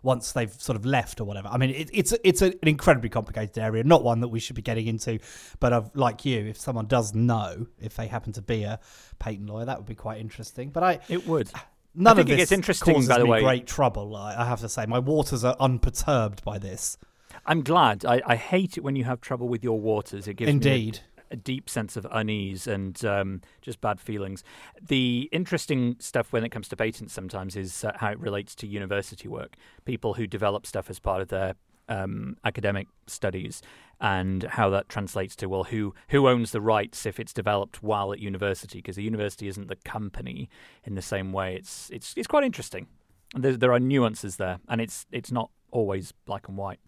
once 0.03 0.31
they've 0.31 0.53
sort 0.53 0.75
of 0.75 0.85
left 0.85 1.19
or 1.19 1.25
whatever? 1.25 1.47
I 1.47 1.57
mean, 1.57 1.71
it, 1.71 1.89
it's 1.93 2.13
it's 2.23 2.41
an 2.41 2.53
incredibly 2.61 3.09
complicated 3.09 3.57
area, 3.57 3.83
not 3.83 4.03
one 4.03 4.21
that 4.21 4.29
we 4.29 4.39
should 4.39 4.55
be 4.55 4.61
getting 4.61 4.87
into. 4.87 5.19
But 5.59 5.73
I've, 5.73 5.95
like 5.95 6.25
you, 6.25 6.45
if 6.45 6.57
someone 6.57 6.87
does 6.87 7.13
know, 7.13 7.67
if 7.79 7.95
they 7.95 8.07
happen 8.07 8.33
to 8.33 8.41
be 8.41 8.63
a 8.63 8.79
patent 9.19 9.47
lawyer, 9.47 9.65
that 9.65 9.77
would 9.77 9.87
be 9.87 9.95
quite 9.95 10.19
interesting. 10.19 10.69
But 10.69 10.83
I, 10.83 10.99
it 11.09 11.27
would. 11.27 11.51
None 11.95 12.19
of 12.19 12.27
this 12.27 12.37
gets 12.37 12.51
interesting, 12.51 12.93
causes 12.93 13.09
by 13.09 13.17
the 13.17 13.23
me 13.23 13.31
way. 13.31 13.41
great 13.41 13.65
trouble. 13.67 14.15
I, 14.15 14.35
I 14.35 14.45
have 14.45 14.59
to 14.59 14.69
say, 14.69 14.85
my 14.85 14.99
waters 14.99 15.43
are 15.43 15.55
unperturbed 15.59 16.43
by 16.43 16.59
this. 16.59 16.97
I'm 17.45 17.63
glad. 17.63 18.05
I, 18.05 18.21
I 18.25 18.35
hate 18.35 18.77
it 18.77 18.81
when 18.83 18.95
you 18.95 19.03
have 19.05 19.19
trouble 19.19 19.47
with 19.47 19.63
your 19.63 19.79
waters. 19.79 20.27
It 20.27 20.35
gives 20.35 20.49
indeed. 20.49 20.93
Me 20.93 21.01
a 21.16 21.16
deep 21.35 21.69
sense 21.69 21.97
of 21.97 22.07
unease 22.11 22.67
and 22.67 23.03
um, 23.05 23.41
just 23.61 23.81
bad 23.81 23.99
feelings. 23.99 24.43
The 24.81 25.29
interesting 25.31 25.95
stuff 25.99 26.31
when 26.31 26.43
it 26.43 26.49
comes 26.49 26.67
to 26.69 26.75
patents 26.75 27.13
sometimes 27.13 27.55
is 27.55 27.83
uh, 27.83 27.91
how 27.95 28.11
it 28.11 28.19
relates 28.19 28.55
to 28.55 28.67
university 28.67 29.27
work. 29.27 29.55
People 29.85 30.13
who 30.13 30.27
develop 30.27 30.65
stuff 30.65 30.89
as 30.89 30.99
part 30.99 31.21
of 31.21 31.27
their 31.27 31.55
um, 31.89 32.37
academic 32.43 32.87
studies 33.07 33.61
and 33.99 34.43
how 34.43 34.69
that 34.69 34.89
translates 34.89 35.35
to 35.37 35.47
well 35.47 35.63
who 35.63 35.93
who 36.09 36.27
owns 36.27 36.51
the 36.51 36.61
rights 36.61 37.05
if 37.05 37.19
it's 37.19 37.33
developed 37.33 37.81
while 37.81 38.11
at 38.11 38.19
university 38.19 38.79
because 38.79 38.97
the 38.97 39.03
university 39.03 39.47
isn't 39.47 39.69
the 39.69 39.77
company 39.77 40.49
in 40.83 40.95
the 40.95 41.01
same 41.01 41.31
way 41.31 41.55
it's 41.55 41.89
it's 41.91 42.13
it's 42.15 42.27
quite 42.27 42.43
interesting 42.43 42.87
there, 43.35 43.55
there 43.55 43.71
are 43.71 43.79
nuances 43.79 44.35
there 44.35 44.59
and 44.67 44.81
it's 44.81 45.05
it's 45.11 45.31
not 45.31 45.49
always 45.71 46.11
black 46.25 46.47
and 46.47 46.57
white 46.57 46.79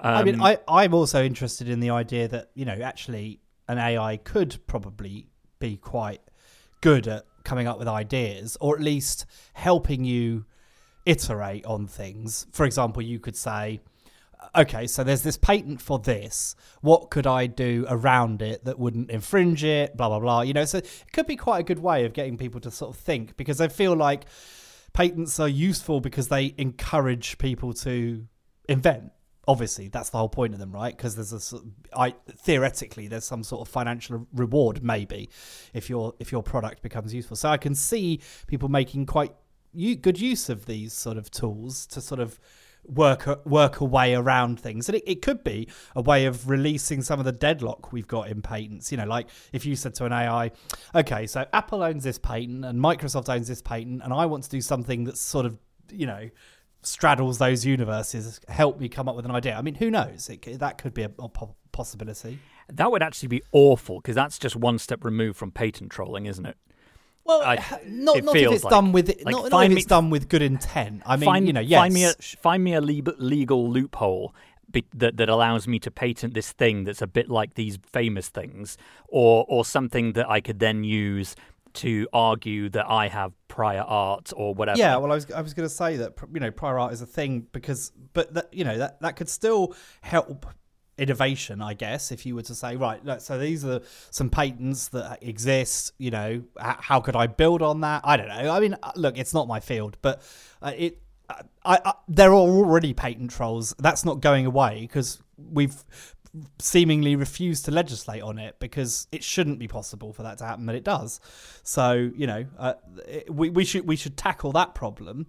um, 0.00 0.14
I 0.14 0.24
mean, 0.24 0.34
um, 0.36 0.42
I, 0.42 0.58
I'm 0.68 0.94
also 0.94 1.24
interested 1.24 1.68
in 1.68 1.80
the 1.80 1.90
idea 1.90 2.28
that, 2.28 2.50
you 2.54 2.64
know, 2.64 2.78
actually 2.82 3.40
an 3.68 3.78
AI 3.78 4.16
could 4.16 4.58
probably 4.66 5.28
be 5.58 5.76
quite 5.76 6.20
good 6.80 7.06
at 7.06 7.24
coming 7.44 7.66
up 7.66 7.78
with 7.78 7.88
ideas 7.88 8.56
or 8.60 8.76
at 8.76 8.82
least 8.82 9.26
helping 9.54 10.04
you 10.04 10.44
iterate 11.06 11.64
on 11.64 11.86
things. 11.86 12.46
For 12.52 12.66
example, 12.66 13.02
you 13.02 13.18
could 13.18 13.36
say, 13.36 13.80
okay, 14.54 14.86
so 14.86 15.02
there's 15.02 15.22
this 15.22 15.36
patent 15.36 15.80
for 15.80 15.98
this. 15.98 16.54
What 16.80 17.10
could 17.10 17.26
I 17.26 17.46
do 17.46 17.86
around 17.88 18.42
it 18.42 18.64
that 18.64 18.78
wouldn't 18.78 19.10
infringe 19.10 19.64
it? 19.64 19.96
Blah, 19.96 20.08
blah, 20.08 20.20
blah. 20.20 20.40
You 20.42 20.52
know, 20.52 20.64
so 20.64 20.78
it 20.78 21.04
could 21.12 21.26
be 21.26 21.36
quite 21.36 21.60
a 21.60 21.64
good 21.64 21.78
way 21.78 22.04
of 22.04 22.12
getting 22.12 22.36
people 22.36 22.60
to 22.60 22.70
sort 22.70 22.94
of 22.94 23.00
think 23.00 23.36
because 23.36 23.60
I 23.60 23.68
feel 23.68 23.96
like 23.96 24.24
patents 24.92 25.40
are 25.40 25.48
useful 25.48 26.00
because 26.00 26.28
they 26.28 26.54
encourage 26.58 27.38
people 27.38 27.72
to 27.72 28.26
invent 28.68 29.12
obviously 29.48 29.88
that's 29.88 30.10
the 30.10 30.18
whole 30.18 30.28
point 30.28 30.52
of 30.52 30.60
them 30.60 30.70
right? 30.70 30.94
Because 30.94 31.16
there's 31.16 31.52
a 31.52 31.58
I, 31.96 32.14
theoretically 32.30 33.08
there's 33.08 33.24
some 33.24 33.42
sort 33.42 33.66
of 33.66 33.72
financial 33.72 34.28
reward 34.34 34.84
maybe 34.84 35.30
if 35.72 35.88
your 35.88 36.14
if 36.20 36.30
your 36.30 36.42
product 36.42 36.82
becomes 36.82 37.12
useful. 37.14 37.36
So 37.36 37.48
i 37.48 37.56
can 37.56 37.74
see 37.74 38.20
people 38.46 38.68
making 38.68 39.06
quite 39.06 39.32
good 40.00 40.20
use 40.20 40.48
of 40.50 40.66
these 40.66 40.92
sort 40.92 41.16
of 41.16 41.30
tools 41.30 41.86
to 41.86 42.00
sort 42.00 42.20
of 42.20 42.38
work 42.84 43.44
work 43.46 43.80
a 43.80 43.84
way 43.86 44.14
around 44.14 44.60
things. 44.60 44.88
And 44.88 44.96
it, 44.96 45.04
it 45.06 45.22
could 45.22 45.42
be 45.42 45.68
a 45.96 46.02
way 46.02 46.26
of 46.26 46.48
releasing 46.50 47.00
some 47.00 47.18
of 47.18 47.24
the 47.24 47.32
deadlock 47.32 47.90
we've 47.90 48.06
got 48.06 48.28
in 48.28 48.42
patents. 48.42 48.92
You 48.92 48.98
know 48.98 49.06
like 49.06 49.28
if 49.52 49.64
you 49.64 49.76
said 49.76 49.94
to 49.94 50.04
an 50.04 50.12
ai 50.12 50.50
okay 50.94 51.26
so 51.26 51.46
apple 51.54 51.82
owns 51.82 52.04
this 52.04 52.18
patent 52.18 52.66
and 52.66 52.78
microsoft 52.78 53.34
owns 53.34 53.48
this 53.48 53.62
patent 53.62 54.02
and 54.04 54.12
i 54.12 54.26
want 54.26 54.44
to 54.44 54.50
do 54.50 54.60
something 54.60 55.04
that's 55.04 55.20
sort 55.20 55.46
of 55.46 55.58
you 55.90 56.06
know 56.06 56.28
straddles 56.82 57.38
those 57.38 57.66
universes 57.66 58.40
help 58.48 58.78
me 58.78 58.88
come 58.88 59.08
up 59.08 59.16
with 59.16 59.24
an 59.24 59.30
idea. 59.30 59.56
I 59.56 59.62
mean, 59.62 59.74
who 59.74 59.90
knows? 59.90 60.28
It, 60.28 60.58
that 60.58 60.78
could 60.78 60.94
be 60.94 61.02
a, 61.02 61.10
a 61.18 61.28
possibility. 61.72 62.38
That 62.68 62.90
would 62.90 63.02
actually 63.02 63.28
be 63.28 63.42
awful 63.52 64.00
because 64.00 64.14
that's 64.14 64.38
just 64.38 64.56
one 64.56 64.78
step 64.78 65.04
removed 65.04 65.36
from 65.36 65.50
patent 65.50 65.90
trolling, 65.90 66.26
isn't 66.26 66.46
it? 66.46 66.56
Well, 67.24 67.42
I, 67.42 67.56
not, 67.86 68.24
not 68.24 68.36
if 68.36 68.52
it's 68.52 68.64
like, 68.64 68.70
done 68.70 68.92
with 68.92 69.08
like 69.22 69.32
not, 69.32 69.50
not 69.50 69.66
if 69.66 69.72
it's 69.72 69.84
me, 69.84 69.88
done 69.88 70.08
with 70.08 70.30
good 70.30 70.40
intent. 70.40 71.02
I 71.04 71.16
mean, 71.16 71.26
find, 71.26 71.46
you 71.46 71.52
know, 71.52 71.60
yes. 71.60 71.78
Find 71.78 71.94
me 71.94 72.04
a, 72.04 72.12
find 72.14 72.64
me 72.64 72.74
a 72.74 72.80
legal 72.80 73.70
loophole 73.70 74.34
be, 74.70 74.86
that 74.94 75.18
that 75.18 75.28
allows 75.28 75.68
me 75.68 75.78
to 75.80 75.90
patent 75.90 76.32
this 76.32 76.52
thing 76.52 76.84
that's 76.84 77.02
a 77.02 77.06
bit 77.06 77.28
like 77.28 77.54
these 77.54 77.78
famous 77.84 78.28
things, 78.28 78.78
or 79.08 79.44
or 79.46 79.64
something 79.64 80.12
that 80.14 80.28
I 80.28 80.40
could 80.40 80.58
then 80.58 80.84
use 80.84 81.36
to 81.78 82.08
argue 82.12 82.68
that 82.70 82.88
I 82.88 83.08
have 83.08 83.32
prior 83.48 83.80
art 83.80 84.32
or 84.36 84.54
whatever. 84.54 84.78
Yeah, 84.78 84.96
well, 84.96 85.12
I 85.12 85.14
was 85.14 85.30
I 85.30 85.40
was 85.40 85.54
going 85.54 85.68
to 85.68 85.74
say 85.74 85.96
that 85.96 86.14
you 86.32 86.40
know 86.40 86.50
prior 86.50 86.78
art 86.78 86.92
is 86.92 87.02
a 87.02 87.06
thing 87.06 87.46
because, 87.52 87.92
but 88.12 88.34
that 88.34 88.52
you 88.52 88.64
know 88.64 88.78
that 88.78 89.00
that 89.00 89.16
could 89.16 89.28
still 89.28 89.74
help 90.02 90.46
innovation, 90.98 91.62
I 91.62 91.74
guess, 91.74 92.10
if 92.10 92.26
you 92.26 92.34
were 92.34 92.42
to 92.42 92.54
say, 92.54 92.74
right, 92.76 93.00
so 93.22 93.38
these 93.38 93.64
are 93.64 93.80
some 94.10 94.28
patents 94.28 94.88
that 94.88 95.22
exist. 95.22 95.92
You 95.98 96.10
know, 96.10 96.42
how 96.58 97.00
could 97.00 97.16
I 97.16 97.28
build 97.28 97.62
on 97.62 97.80
that? 97.82 98.02
I 98.04 98.16
don't 98.16 98.28
know. 98.28 98.50
I 98.50 98.60
mean, 98.60 98.76
uh, 98.82 98.92
look, 98.96 99.16
it's 99.16 99.32
not 99.32 99.48
my 99.48 99.60
field, 99.60 99.96
but 100.02 100.22
uh, 100.60 100.72
it. 100.76 101.00
I, 101.30 101.78
I, 101.84 101.92
there 102.08 102.30
are 102.30 102.34
already 102.34 102.94
patent 102.94 103.30
trolls. 103.30 103.74
That's 103.78 104.02
not 104.04 104.20
going 104.20 104.46
away 104.46 104.80
because 104.80 105.22
we've 105.36 105.84
seemingly 106.58 107.16
refuse 107.16 107.62
to 107.62 107.70
legislate 107.70 108.22
on 108.22 108.38
it 108.38 108.58
because 108.58 109.06
it 109.12 109.24
shouldn't 109.24 109.58
be 109.58 109.68
possible 109.68 110.12
for 110.12 110.22
that 110.22 110.38
to 110.38 110.44
happen, 110.44 110.66
but 110.66 110.74
it 110.74 110.84
does. 110.84 111.20
So 111.62 112.10
you 112.14 112.26
know, 112.26 112.46
uh, 112.58 112.74
we 113.28 113.50
we 113.50 113.64
should 113.64 113.86
we 113.86 113.96
should 113.96 114.16
tackle 114.16 114.52
that 114.52 114.74
problem, 114.74 115.26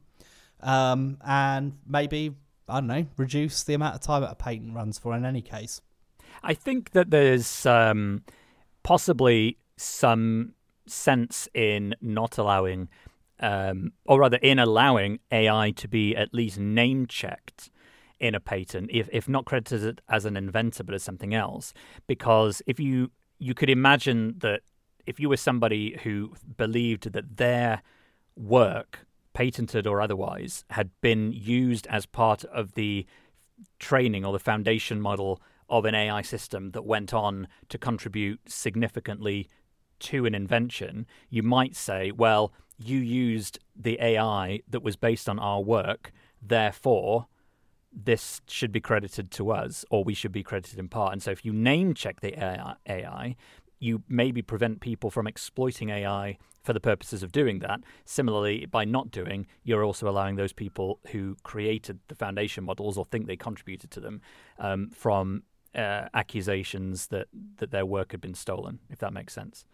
um, 0.62 1.18
and 1.26 1.78
maybe 1.88 2.36
I 2.68 2.80
don't 2.80 2.88
know, 2.88 3.08
reduce 3.18 3.64
the 3.64 3.74
amount 3.74 3.96
of 3.96 4.02
time 4.02 4.22
that 4.22 4.32
a 4.32 4.36
patent 4.36 4.76
runs 4.76 5.00
for. 5.00 5.16
In 5.16 5.26
any 5.26 5.42
case, 5.42 5.82
I 6.44 6.54
think 6.54 6.92
that 6.92 7.10
there's 7.12 7.66
um, 7.66 8.24
possibly 8.84 9.58
some 9.78 10.54
sense 10.86 11.48
in 11.54 11.96
not 12.02 12.38
allowing. 12.38 12.90
Um, 13.42 13.94
or 14.06 14.20
rather, 14.20 14.36
in 14.36 14.60
allowing 14.60 15.20
AI 15.32 15.72
to 15.78 15.88
be 15.88 16.14
at 16.14 16.34
least 16.34 16.60
name 16.60 17.06
checked 17.08 17.70
in 18.20 18.36
a 18.36 18.40
patent, 18.40 18.90
if 18.92 19.10
if 19.12 19.28
not 19.28 19.46
credited 19.46 20.02
as 20.10 20.26
an 20.26 20.36
inventor 20.36 20.84
but 20.84 20.96
as 20.96 21.04
something 21.04 21.34
else. 21.34 21.74
Because 22.08 22.62
if 22.68 22.80
you 22.80 23.12
you 23.38 23.54
could 23.54 23.70
imagine 23.70 24.36
that 24.40 24.62
if 25.06 25.20
you 25.20 25.30
were 25.30 25.38
somebody 25.38 25.98
who 26.04 26.34
believed 26.58 27.12
that 27.14 27.38
their 27.38 27.82
work, 28.36 29.06
patented 29.34 29.88
or 29.88 30.02
otherwise, 30.02 30.66
had 30.72 30.90
been 31.02 31.32
used 31.32 31.88
as 31.88 32.06
part 32.06 32.44
of 32.46 32.74
the 32.74 33.06
training 33.80 34.26
or 34.26 34.34
the 34.34 34.40
foundation 34.40 35.00
model 35.00 35.42
of 35.70 35.86
an 35.86 35.96
AI 35.96 36.22
system 36.22 36.72
that 36.72 36.86
went 36.86 37.14
on 37.14 37.48
to 37.70 37.78
contribute 37.78 38.40
significantly 38.48 39.48
to 40.00 40.26
an 40.26 40.34
invention, 40.34 41.06
you 41.30 41.44
might 41.44 41.76
say, 41.76 42.12
well, 42.12 42.54
you 42.78 42.98
used 43.00 43.60
the 43.76 43.98
AI 44.02 44.62
that 44.68 44.84
was 44.84 44.96
based 44.96 45.28
on 45.28 45.38
our 45.40 45.62
work, 45.62 46.12
therefore 46.42 47.28
this 47.92 48.42
should 48.48 48.72
be 48.72 48.80
credited 48.80 49.32
to 49.32 49.52
us 49.52 49.84
or 49.90 50.04
we 50.04 50.14
should 50.14 50.32
be 50.32 50.44
credited 50.44 50.80
in 50.80 50.88
part. 50.88 51.14
And 51.14 51.22
so 51.22 51.32
if 51.32 51.44
you 51.44 51.54
name 51.54 51.94
check 51.94 52.22
the 52.22 52.34
AI, 52.88 53.36
you 53.80 54.04
maybe 54.08 54.42
prevent 54.42 54.82
people 54.82 55.10
from 55.10 55.26
exploiting 55.26 55.90
AI 55.90 56.38
for 56.64 56.74
the 56.74 56.80
purposes 56.80 57.24
of 57.24 57.32
doing 57.32 57.60
that. 57.60 57.80
Similarly, 58.06 58.66
by 58.66 58.86
not 58.86 59.10
doing, 59.10 59.48
you're 59.64 59.84
also 59.84 60.10
allowing 60.10 60.36
those 60.36 60.54
people 60.54 61.00
who 61.12 61.38
created 61.44 62.00
the 62.10 62.16
foundation 62.16 62.64
models 62.66 62.98
or 62.98 63.06
think 63.06 63.28
they 63.28 63.38
contributed 63.38 63.90
to 63.92 64.00
them 64.00 64.22
um, 64.60 64.90
from 64.90 65.44
uh, 65.74 66.10
accusations 66.14 67.08
that, 67.08 67.28
that 67.58 67.72
their 67.72 67.86
work 67.86 68.12
had 68.12 68.22
been 68.22 68.34
stolen, 68.34 68.80
if 68.90 69.00
that 69.00 69.14
makes 69.14 69.34
sense. 69.34 69.66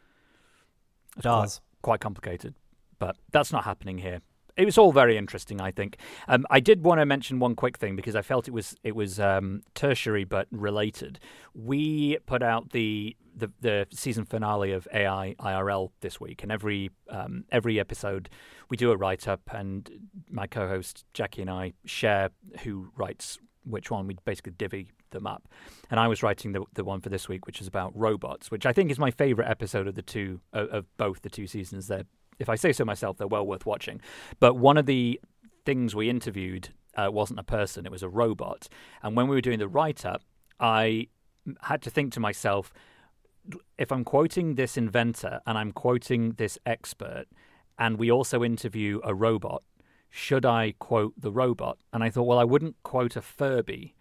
It 1.17 1.23
does. 1.23 1.61
Quite, 1.81 1.81
quite 1.81 1.99
complicated, 2.01 2.53
but 2.99 3.17
that's 3.31 3.51
not 3.51 3.63
happening 3.63 3.97
here 3.97 4.21
it 4.57 4.65
was 4.65 4.77
all 4.77 4.91
very 4.91 5.17
interesting. 5.17 5.59
I 5.59 5.71
think 5.71 5.97
um, 6.27 6.45
I 6.49 6.59
did 6.59 6.83
want 6.83 6.99
to 7.01 7.05
mention 7.05 7.39
one 7.39 7.55
quick 7.55 7.77
thing 7.77 7.95
because 7.95 8.15
I 8.15 8.21
felt 8.21 8.47
it 8.47 8.53
was 8.53 8.75
it 8.83 8.95
was 8.95 9.19
um, 9.19 9.61
tertiary 9.73 10.23
but 10.23 10.47
related. 10.51 11.19
We 11.53 12.17
put 12.25 12.41
out 12.41 12.71
the, 12.71 13.15
the, 13.35 13.51
the 13.59 13.87
season 13.91 14.25
finale 14.25 14.71
of 14.71 14.87
AI 14.93 15.35
IRL 15.39 15.91
this 16.01 16.19
week, 16.19 16.43
and 16.43 16.51
every 16.51 16.91
um, 17.09 17.45
every 17.51 17.79
episode 17.79 18.29
we 18.69 18.77
do 18.77 18.91
a 18.91 18.97
write 18.97 19.27
up, 19.27 19.41
and 19.51 19.89
my 20.29 20.47
co-host 20.47 21.05
Jackie 21.13 21.41
and 21.41 21.49
I 21.49 21.73
share 21.85 22.29
who 22.63 22.89
writes 22.95 23.39
which 23.65 23.91
one. 23.91 24.07
We 24.07 24.15
basically 24.25 24.53
divvy 24.53 24.89
them 25.11 25.27
up. 25.27 25.47
And 25.89 25.99
I 25.99 26.07
was 26.07 26.23
writing 26.23 26.53
the 26.53 26.63
the 26.73 26.83
one 26.83 27.01
for 27.01 27.09
this 27.09 27.27
week, 27.27 27.45
which 27.45 27.59
is 27.59 27.67
about 27.67 27.91
robots, 27.95 28.51
which 28.51 28.65
I 28.65 28.73
think 28.73 28.91
is 28.91 28.99
my 28.99 29.11
favorite 29.11 29.49
episode 29.49 29.87
of 29.87 29.95
the 29.95 30.01
two 30.01 30.39
of, 30.53 30.85
both 30.97 31.23
the 31.23 31.29
two 31.29 31.47
seasons. 31.47 31.87
They're, 31.87 32.05
if 32.39 32.49
I 32.49 32.55
say 32.55 32.71
so 32.71 32.85
myself, 32.85 33.17
they're 33.17 33.27
well 33.27 33.45
worth 33.45 33.65
watching. 33.65 34.01
But 34.39 34.55
one 34.55 34.77
of 34.77 34.85
the 34.85 35.19
things 35.65 35.95
we 35.95 36.09
interviewed 36.09 36.69
uh, 36.95 37.09
wasn't 37.11 37.39
a 37.39 37.43
person; 37.43 37.85
it 37.85 37.91
was 37.91 38.03
a 38.03 38.09
robot. 38.09 38.67
And 39.03 39.15
when 39.15 39.27
we 39.27 39.35
were 39.35 39.41
doing 39.41 39.59
the 39.59 39.67
write 39.67 40.05
up, 40.05 40.21
I 40.59 41.07
had 41.61 41.81
to 41.83 41.89
think 41.89 42.13
to 42.13 42.19
myself, 42.19 42.73
if 43.77 43.91
I'm 43.91 44.03
quoting 44.03 44.55
this 44.55 44.77
inventor 44.77 45.41
and 45.45 45.57
I'm 45.57 45.71
quoting 45.71 46.31
this 46.33 46.57
expert, 46.65 47.25
and 47.77 47.97
we 47.97 48.11
also 48.11 48.43
interview 48.43 48.99
a 49.03 49.13
robot, 49.13 49.63
should 50.09 50.45
I 50.45 50.73
quote 50.79 51.13
the 51.17 51.31
robot? 51.31 51.77
And 51.91 52.03
I 52.03 52.09
thought, 52.09 52.23
well, 52.23 52.39
I 52.39 52.45
wouldn't 52.45 52.81
quote 52.83 53.15
a 53.15 53.21
Furby 53.21 53.95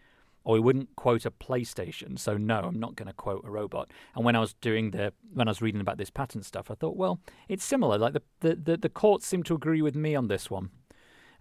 or 0.44 0.54
we 0.54 0.60
wouldn't 0.60 0.94
quote 0.96 1.24
a 1.24 1.30
PlayStation. 1.30 2.18
So 2.18 2.36
no, 2.36 2.60
I'm 2.60 2.78
not 2.78 2.96
going 2.96 3.08
to 3.08 3.14
quote 3.14 3.44
a 3.44 3.50
robot. 3.50 3.90
And 4.14 4.24
when 4.24 4.36
I 4.36 4.40
was 4.40 4.54
doing 4.54 4.90
the 4.90 5.12
when 5.32 5.48
I 5.48 5.50
was 5.50 5.62
reading 5.62 5.80
about 5.80 5.98
this 5.98 6.10
patent 6.10 6.44
stuff, 6.44 6.70
I 6.70 6.74
thought, 6.74 6.96
well, 6.96 7.20
it's 7.48 7.64
similar. 7.64 7.98
Like 7.98 8.12
the 8.12 8.22
the 8.40 8.54
the, 8.54 8.76
the 8.76 8.88
courts 8.88 9.26
seem 9.26 9.42
to 9.44 9.54
agree 9.54 9.82
with 9.82 9.96
me 9.96 10.14
on 10.14 10.28
this 10.28 10.50
one. 10.50 10.70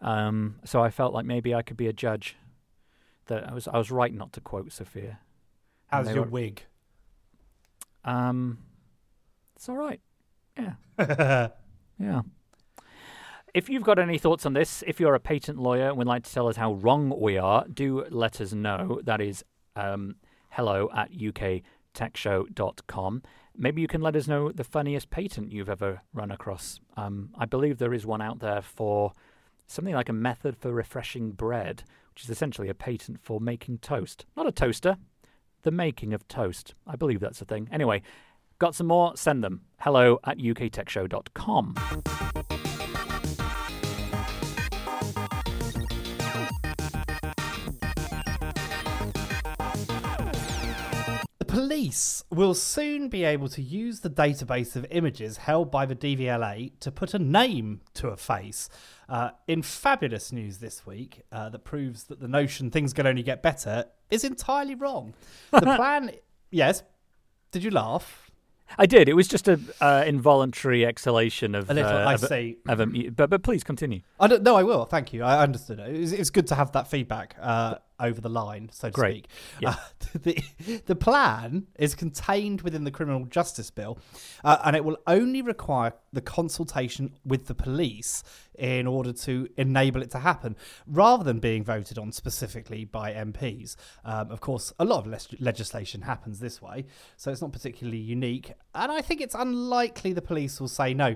Um, 0.02 0.56
so 0.66 0.82
I 0.82 0.90
felt 0.90 1.14
like 1.14 1.26
maybe 1.26 1.54
I 1.54 1.62
could 1.62 1.78
be 1.78 1.88
a 1.88 1.94
judge. 1.94 2.38
That 3.28 3.48
I 3.50 3.54
was 3.54 3.68
I 3.68 3.78
was 3.78 3.92
right 3.92 4.14
not 4.14 4.34
to 4.34 4.42
quote 4.42 4.72
Sophia. 4.72 5.20
How's 5.88 6.10
your 6.10 6.24
were, 6.24 6.30
wig? 6.30 6.64
Um, 8.04 8.60
it's 9.56 9.70
all 9.70 9.78
right. 9.78 10.02
Yeah. 10.58 10.74
yeah. 12.00 12.22
If 13.54 13.70
you've 13.70 13.84
got 13.84 14.00
any 14.00 14.18
thoughts 14.18 14.48
on 14.48 14.54
this, 14.54 14.84
if 14.88 15.00
you're 15.00 15.14
a 15.14 15.20
patent 15.20 15.60
lawyer 15.60 15.90
and 15.90 15.98
would 15.98 16.08
like 16.08 16.24
to 16.24 16.34
tell 16.34 16.48
us 16.48 16.56
how 16.56 16.74
wrong 16.74 17.14
we 17.20 17.38
are, 17.38 17.68
do 17.72 18.04
let 18.10 18.42
us 18.42 18.52
know. 18.52 19.00
That 19.04 19.22
is 19.22 19.46
um, 19.76 20.16
hello 20.50 20.90
at 20.96 21.12
uktechshow.com. 21.12 23.22
Maybe 23.56 23.84
you 23.84 23.88
can 23.88 24.02
let 24.02 24.16
us 24.16 24.28
know 24.28 24.52
the 24.52 24.64
funniest 24.64 25.12
patent 25.12 25.52
you've 25.52 25.70
ever 25.70 26.02
run 26.14 26.32
across. 26.32 26.80
Um, 26.98 27.30
I 27.38 27.46
believe 27.46 27.78
there 27.78 27.94
is 27.94 28.08
one 28.08 28.24
out 28.24 28.40
there 28.40 28.64
for 28.64 29.14
something 29.68 29.94
like 29.94 30.10
a 30.10 30.14
method 30.14 30.58
for 30.58 30.74
refreshing 30.74 31.30
bread, 31.30 31.84
which 32.10 32.24
is 32.24 32.32
essentially 32.32 32.70
a 32.70 32.74
patent 32.74 33.20
for 33.22 33.40
making 33.40 33.78
toast. 33.78 34.26
Not 34.36 34.48
a 34.48 34.52
toaster, 34.52 34.98
the 35.62 35.70
making 35.70 36.16
of 36.16 36.28
toast. 36.28 36.74
I 36.88 36.96
believe 36.96 37.20
that's 37.20 37.44
a 37.44 37.46
thing. 37.46 37.70
Anyway, 37.72 38.02
got 38.58 38.74
some 38.74 38.88
more? 38.88 39.16
Send 39.16 39.44
them. 39.44 39.62
Hello 39.78 40.20
at 40.24 40.40
uktechshow.com. 40.40 41.76
police 51.54 52.24
will 52.32 52.56
soon 52.56 53.10
be 53.10 53.24
able 53.24 53.48
to 53.48 53.62
use 53.62 54.00
the 54.00 54.10
database 54.10 54.76
of 54.76 54.86
images 54.90 55.38
held 55.38 55.70
by 55.70 55.86
the 55.86 55.96
DVLA 55.96 56.72
to 56.80 56.92
put 56.92 57.14
a 57.14 57.20
name 57.20 57.82
to 57.94 58.08
a 58.08 58.18
face. 58.18 58.70
Uh, 59.08 59.30
in 59.48 59.62
fabulous 59.62 60.32
news 60.32 60.58
this 60.58 60.86
week 60.86 61.22
uh, 61.32 61.50
that 61.50 61.64
proves 61.64 62.06
that 62.06 62.20
the 62.20 62.28
notion 62.28 62.72
things 62.72 62.94
can 62.94 63.06
only 63.06 63.22
get 63.22 63.44
better 63.44 63.86
is 64.10 64.24
entirely 64.24 64.74
wrong. 64.74 65.14
The 65.52 65.60
plan, 65.76 66.12
yes. 66.50 66.82
Did 67.52 67.64
you 67.64 67.70
laugh? 67.70 68.23
I 68.78 68.86
did. 68.86 69.10
It 69.10 69.16
was 69.16 69.28
just 69.28 69.48
an 69.48 69.68
uh, 69.82 70.04
involuntary 70.06 70.86
exhalation 70.86 71.56
of. 71.56 71.70
A 71.70 71.74
little, 71.74 71.92
uh, 71.92 72.06
I 72.06 72.14
of 72.14 72.20
see. 72.22 72.58
A, 72.68 72.72
of 72.72 72.80
a, 72.80 73.10
but 73.10 73.30
but 73.30 73.44
please 73.44 73.64
continue. 73.64 74.02
I 74.20 74.28
don't, 74.28 74.44
no, 74.44 74.56
I 74.56 74.64
will. 74.64 74.86
Thank 74.86 75.14
you. 75.14 75.24
I 75.24 75.42
understood 75.42 75.80
it. 75.80 75.96
It's, 75.96 76.12
it's 76.12 76.30
good 76.30 76.48
to 76.48 76.56
have 76.56 76.72
that 76.74 76.88
feedback. 76.88 77.36
Uh, 77.40 77.76
over 78.00 78.20
the 78.20 78.30
line, 78.30 78.70
so 78.72 78.90
to 78.90 78.94
Great. 78.94 79.26
speak. 79.26 79.30
Yeah. 79.60 79.76
Uh, 80.04 80.20
the, 80.24 80.44
the 80.86 80.96
plan 80.96 81.68
is 81.80 81.96
contained 81.96 82.62
within 82.62 82.84
the 82.84 82.92
Criminal 82.92 83.26
Justice 83.26 83.72
Bill, 83.72 83.98
uh, 84.44 84.58
and 84.66 84.76
it 84.76 84.84
will 84.84 84.98
only 85.08 85.42
require 85.42 85.94
the 86.12 86.22
consultation 86.22 87.14
with 87.26 87.48
the 87.48 87.56
police 87.56 88.24
in 88.58 88.88
order 88.88 89.14
to 89.14 89.48
enable 89.58 90.02
it 90.02 90.12
to 90.12 90.20
happen, 90.20 90.56
rather 90.88 91.24
than 91.24 91.40
being 91.40 91.64
voted 91.64 91.98
on 91.98 92.12
specifically 92.12 92.86
by 92.86 93.12
MPs. 93.14 93.76
Um, 94.06 94.32
of 94.32 94.42
course, 94.42 94.74
a 94.80 94.86
lot 94.86 95.06
of 95.06 95.08
le- 95.08 95.38
legislation 95.40 96.02
happens 96.02 96.40
this 96.40 96.62
way, 96.62 96.86
so 97.18 97.32
it's 97.32 97.42
not 97.42 97.52
particularly 97.52 98.00
unique, 98.00 98.54
and 98.76 98.92
I 98.92 99.02
think 99.02 99.22
it's 99.22 99.36
unlikely 99.36 100.14
the 100.14 100.22
police 100.22 100.60
will 100.60 100.68
say 100.68 100.94
no. 100.94 101.16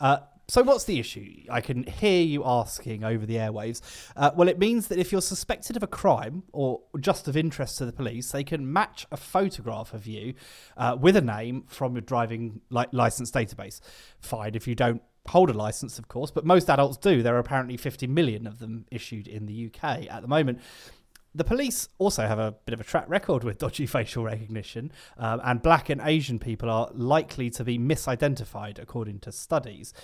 Uh, 0.00 0.18
so, 0.50 0.64
what's 0.64 0.82
the 0.82 0.98
issue? 0.98 1.44
I 1.48 1.60
can 1.60 1.84
hear 1.84 2.24
you 2.24 2.44
asking 2.44 3.04
over 3.04 3.24
the 3.24 3.36
airwaves. 3.36 3.80
Uh, 4.16 4.32
well, 4.34 4.48
it 4.48 4.58
means 4.58 4.88
that 4.88 4.98
if 4.98 5.12
you're 5.12 5.20
suspected 5.20 5.76
of 5.76 5.84
a 5.84 5.86
crime 5.86 6.42
or 6.52 6.80
just 6.98 7.28
of 7.28 7.36
interest 7.36 7.78
to 7.78 7.86
the 7.86 7.92
police, 7.92 8.32
they 8.32 8.42
can 8.42 8.72
match 8.72 9.06
a 9.12 9.16
photograph 9.16 9.94
of 9.94 10.08
you 10.08 10.34
uh, 10.76 10.96
with 11.00 11.14
a 11.14 11.20
name 11.20 11.62
from 11.68 11.94
your 11.94 12.00
driving 12.00 12.62
li- 12.68 12.86
license 12.90 13.30
database. 13.30 13.80
Fine 14.18 14.56
if 14.56 14.66
you 14.66 14.74
don't 14.74 15.02
hold 15.30 15.50
a 15.50 15.52
license, 15.52 15.98
of 15.98 16.08
course, 16.08 16.30
but 16.30 16.44
most 16.44 16.68
adults 16.68 16.96
do. 16.96 17.22
There 17.22 17.34
are 17.34 17.40
apparently 17.40 17.76
50 17.76 18.06
million 18.06 18.46
of 18.46 18.58
them 18.58 18.86
issued 18.90 19.26
in 19.26 19.46
the 19.46 19.66
UK 19.66 20.06
at 20.10 20.22
the 20.22 20.28
moment. 20.28 20.60
The 21.34 21.44
police 21.44 21.88
also 21.98 22.26
have 22.26 22.40
a 22.40 22.52
bit 22.52 22.72
of 22.72 22.80
a 22.80 22.84
track 22.84 23.04
record 23.08 23.44
with 23.44 23.58
dodgy 23.58 23.86
facial 23.96 24.24
recognition, 24.24 24.92
um, 25.16 25.40
and 25.44 25.62
black 25.62 25.88
and 25.88 26.00
Asian 26.02 26.38
people 26.38 26.68
are 26.68 26.90
likely 26.92 27.50
to 27.50 27.64
be 27.64 27.78
misidentified, 27.78 28.80
according 28.80 29.20
to 29.20 29.32
studies. 29.32 29.94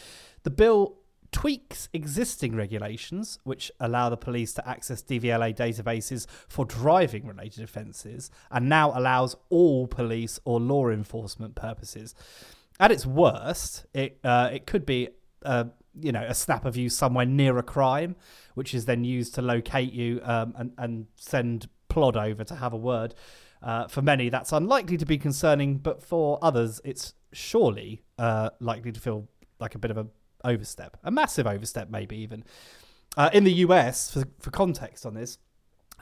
The 0.45 0.51
bill 0.51 0.99
tweaks 1.33 1.89
existing 1.93 2.55
regulations, 2.55 3.39
which 3.43 3.73
allow 3.81 4.09
the 4.09 4.17
police 4.17 4.53
to 4.55 4.69
access 4.69 5.03
DVLA 5.03 5.55
databases 5.55 6.27
for 6.49 6.65
driving 6.65 7.27
related 7.27 7.65
offences, 7.65 8.31
and 8.51 8.69
now 8.69 8.97
allows 8.97 9.37
all 9.51 9.89
police 9.89 10.39
or 10.45 10.61
law 10.61 10.89
enforcement 10.89 11.57
purposes. 11.57 12.15
At 12.79 12.93
its 12.93 13.07
worst, 13.07 13.87
it, 13.95 14.19
uh, 14.23 14.51
it 14.53 14.67
could 14.67 14.85
be 14.85 15.09
a, 15.43 15.69
you 15.99 16.13
know, 16.13 16.23
a 16.23 16.35
snap 16.35 16.65
of 16.65 16.77
you 16.77 16.89
somewhere 16.89 17.27
near 17.27 17.57
a 17.59 17.63
crime, 17.63 18.17
which 18.55 18.75
is 18.75 18.85
then 18.85 19.05
used 19.05 19.35
to 19.37 19.43
locate 19.43 19.93
you 19.93 20.21
um, 20.23 20.55
and, 20.57 20.73
and 20.79 21.07
send 21.17 21.69
Plod 21.89 22.17
over 22.17 22.45
to 22.45 22.55
have 22.55 22.73
a 22.73 22.77
word. 22.77 23.15
Uh, 23.63 23.89
for 23.89 24.03
many, 24.03 24.29
that's 24.29 24.53
unlikely 24.53 24.99
to 24.99 25.07
be 25.07 25.17
concerning, 25.17 25.79
but 25.79 26.03
for 26.03 26.39
others, 26.43 26.81
it's 26.85 27.15
surely 27.33 28.03
uh, 28.19 28.51
likely 28.61 28.93
to 28.93 29.01
feel 29.01 29.27
like 29.59 29.75
a 29.75 29.79
bit 29.79 29.91
of 29.91 29.97
a 29.97 30.07
overstep, 30.45 30.99
a 31.03 31.11
massive 31.11 31.47
overstep, 31.47 31.91
maybe 31.91 32.17
even. 32.17 32.45
Uh, 33.17 33.31
in 33.33 33.45
the 33.45 33.53
US, 33.53 34.13
for, 34.13 34.25
for 34.39 34.51
context 34.51 35.07
on 35.07 35.15
this, 35.15 35.39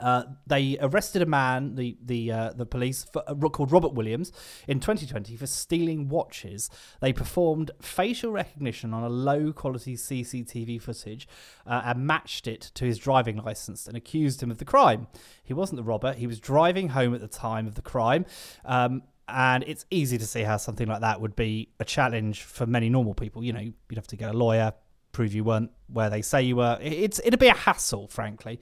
uh, 0.01 0.25
they 0.47 0.77
arrested 0.81 1.23
a 1.23 1.27
man, 1.27 1.77
the 1.77 1.97
the 2.05 2.33
uh, 2.33 2.53
the 2.53 2.67
police, 2.67 3.05
for, 3.05 3.23
uh, 3.29 3.35
called 3.49 3.71
Robert 3.71 3.93
Williams, 3.93 4.33
in 4.67 4.81
2020 4.81 5.37
for 5.37 5.47
stealing 5.47 6.09
watches. 6.09 6.69
They 7.01 7.13
performed 7.13 7.71
facial 7.81 8.33
recognition 8.33 8.93
on 8.93 9.05
a 9.05 9.09
low 9.09 9.53
quality 9.53 9.97
CCTV 9.97 10.83
footage 10.83 11.29
uh, 11.67 11.83
and 11.85 12.07
matched 12.07 12.47
it 12.47 12.73
to 12.75 12.85
his 12.85 12.99
driving 12.99 13.37
license 13.37 13.87
and 13.87 13.97
accused 13.97 14.43
him 14.43 14.51
of 14.51 14.59
the 14.59 14.65
crime. 14.65 15.07
He 15.43 15.55
wasn't 15.55 15.77
the 15.77 15.85
robber; 15.85 16.13
he 16.13 16.27
was 16.27 16.41
driving 16.41 16.89
home 16.91 17.15
at 17.15 17.21
the 17.21 17.29
time 17.29 17.67
of 17.67 17.75
the 17.77 17.83
crime. 17.83 18.27
Um, 18.65 19.03
and 19.29 19.65
it's 19.67 19.87
easy 19.91 20.19
to 20.19 20.27
see 20.27 20.43
how 20.43 20.59
something 20.59 20.87
like 20.87 21.01
that 21.01 21.21
would 21.21 21.35
be 21.35 21.71
a 21.81 21.85
challenge 21.85 22.43
for 22.43 22.67
many 22.67 22.91
normal 22.91 23.15
people. 23.15 23.43
You 23.43 23.55
know, 23.55 23.61
you'd 23.61 23.97
have 23.97 24.07
to 24.09 24.17
get 24.17 24.35
a 24.35 24.37
lawyer, 24.37 24.75
prove 25.13 25.33
you 25.33 25.45
weren't 25.45 25.71
where 25.87 26.11
they 26.11 26.21
say 26.21 26.43
you 26.43 26.57
were. 26.57 26.79
It's 26.83 27.21
it'd 27.25 27.41
be 27.41 27.49
a 27.49 27.55
hassle, 27.55 28.09
frankly. 28.09 28.61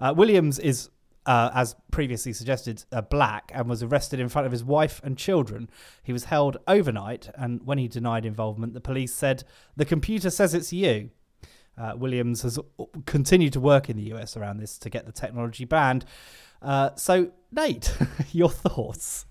Uh, 0.00 0.14
Williams 0.16 0.58
is, 0.58 0.90
uh, 1.26 1.50
as 1.54 1.74
previously 1.90 2.32
suggested, 2.32 2.84
uh, 2.92 3.00
black 3.00 3.50
and 3.54 3.68
was 3.68 3.82
arrested 3.82 4.20
in 4.20 4.28
front 4.28 4.46
of 4.46 4.52
his 4.52 4.64
wife 4.64 5.00
and 5.04 5.16
children. 5.16 5.68
He 6.02 6.12
was 6.12 6.24
held 6.24 6.58
overnight, 6.66 7.30
and 7.34 7.64
when 7.64 7.78
he 7.78 7.88
denied 7.88 8.24
involvement, 8.24 8.74
the 8.74 8.80
police 8.80 9.14
said 9.14 9.44
the 9.76 9.84
computer 9.84 10.30
says 10.30 10.54
it's 10.54 10.72
you. 10.72 11.10
Uh, 11.78 11.92
Williams 11.96 12.42
has 12.42 12.58
continued 13.04 13.52
to 13.52 13.60
work 13.60 13.90
in 13.90 13.96
the 13.96 14.14
US 14.14 14.36
around 14.36 14.58
this 14.58 14.78
to 14.78 14.88
get 14.88 15.04
the 15.04 15.12
technology 15.12 15.64
banned. 15.64 16.06
Uh, 16.62 16.90
so, 16.96 17.32
Nate, 17.52 17.94
your 18.32 18.48
thoughts? 18.48 19.26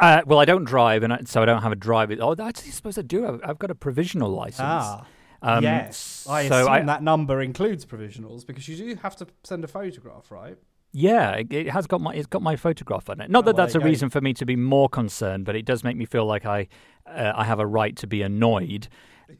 Uh, 0.00 0.22
well, 0.26 0.38
I 0.38 0.44
don't 0.44 0.64
drive, 0.64 1.02
and 1.02 1.12
I, 1.12 1.20
so 1.24 1.42
I 1.42 1.44
don't 1.44 1.62
have 1.62 1.72
a 1.72 1.76
driver. 1.76 2.16
Oh, 2.20 2.32
actually, 2.32 2.68
I 2.68 2.72
suppose 2.72 2.98
I 2.98 3.02
do. 3.02 3.26
I've, 3.26 3.40
I've 3.44 3.58
got 3.58 3.70
a 3.70 3.74
provisional 3.74 4.30
license. 4.30 4.60
Ah. 4.62 5.06
Um, 5.46 5.62
yes, 5.62 6.26
I 6.28 6.48
so 6.48 6.62
assume 6.62 6.72
I, 6.72 6.80
that 6.82 7.02
number 7.02 7.42
includes 7.42 7.84
provisionals 7.84 8.46
because 8.46 8.66
you 8.66 8.76
do 8.76 8.94
have 9.02 9.14
to 9.16 9.26
send 9.42 9.62
a 9.62 9.68
photograph, 9.68 10.30
right? 10.30 10.56
Yeah, 10.92 11.42
it, 11.50 11.68
has 11.70 11.86
got 11.86 12.00
my 12.00 12.14
it's 12.14 12.26
got 12.26 12.40
my 12.40 12.56
photograph 12.56 13.10
on 13.10 13.20
it. 13.20 13.30
Not 13.30 13.40
oh, 13.40 13.46
that 13.46 13.56
well, 13.56 13.66
that's 13.66 13.74
a 13.74 13.80
reason 13.80 14.08
for 14.08 14.20
me 14.20 14.32
to 14.34 14.46
be 14.46 14.56
more 14.56 14.88
concerned, 14.88 15.44
but 15.44 15.54
it 15.54 15.66
does 15.66 15.84
make 15.84 15.96
me 15.96 16.06
feel 16.06 16.24
like 16.24 16.46
I 16.46 16.68
uh, 17.06 17.32
I 17.36 17.44
have 17.44 17.58
a 17.58 17.66
right 17.66 17.94
to 17.96 18.06
be 18.06 18.22
annoyed. 18.22 18.88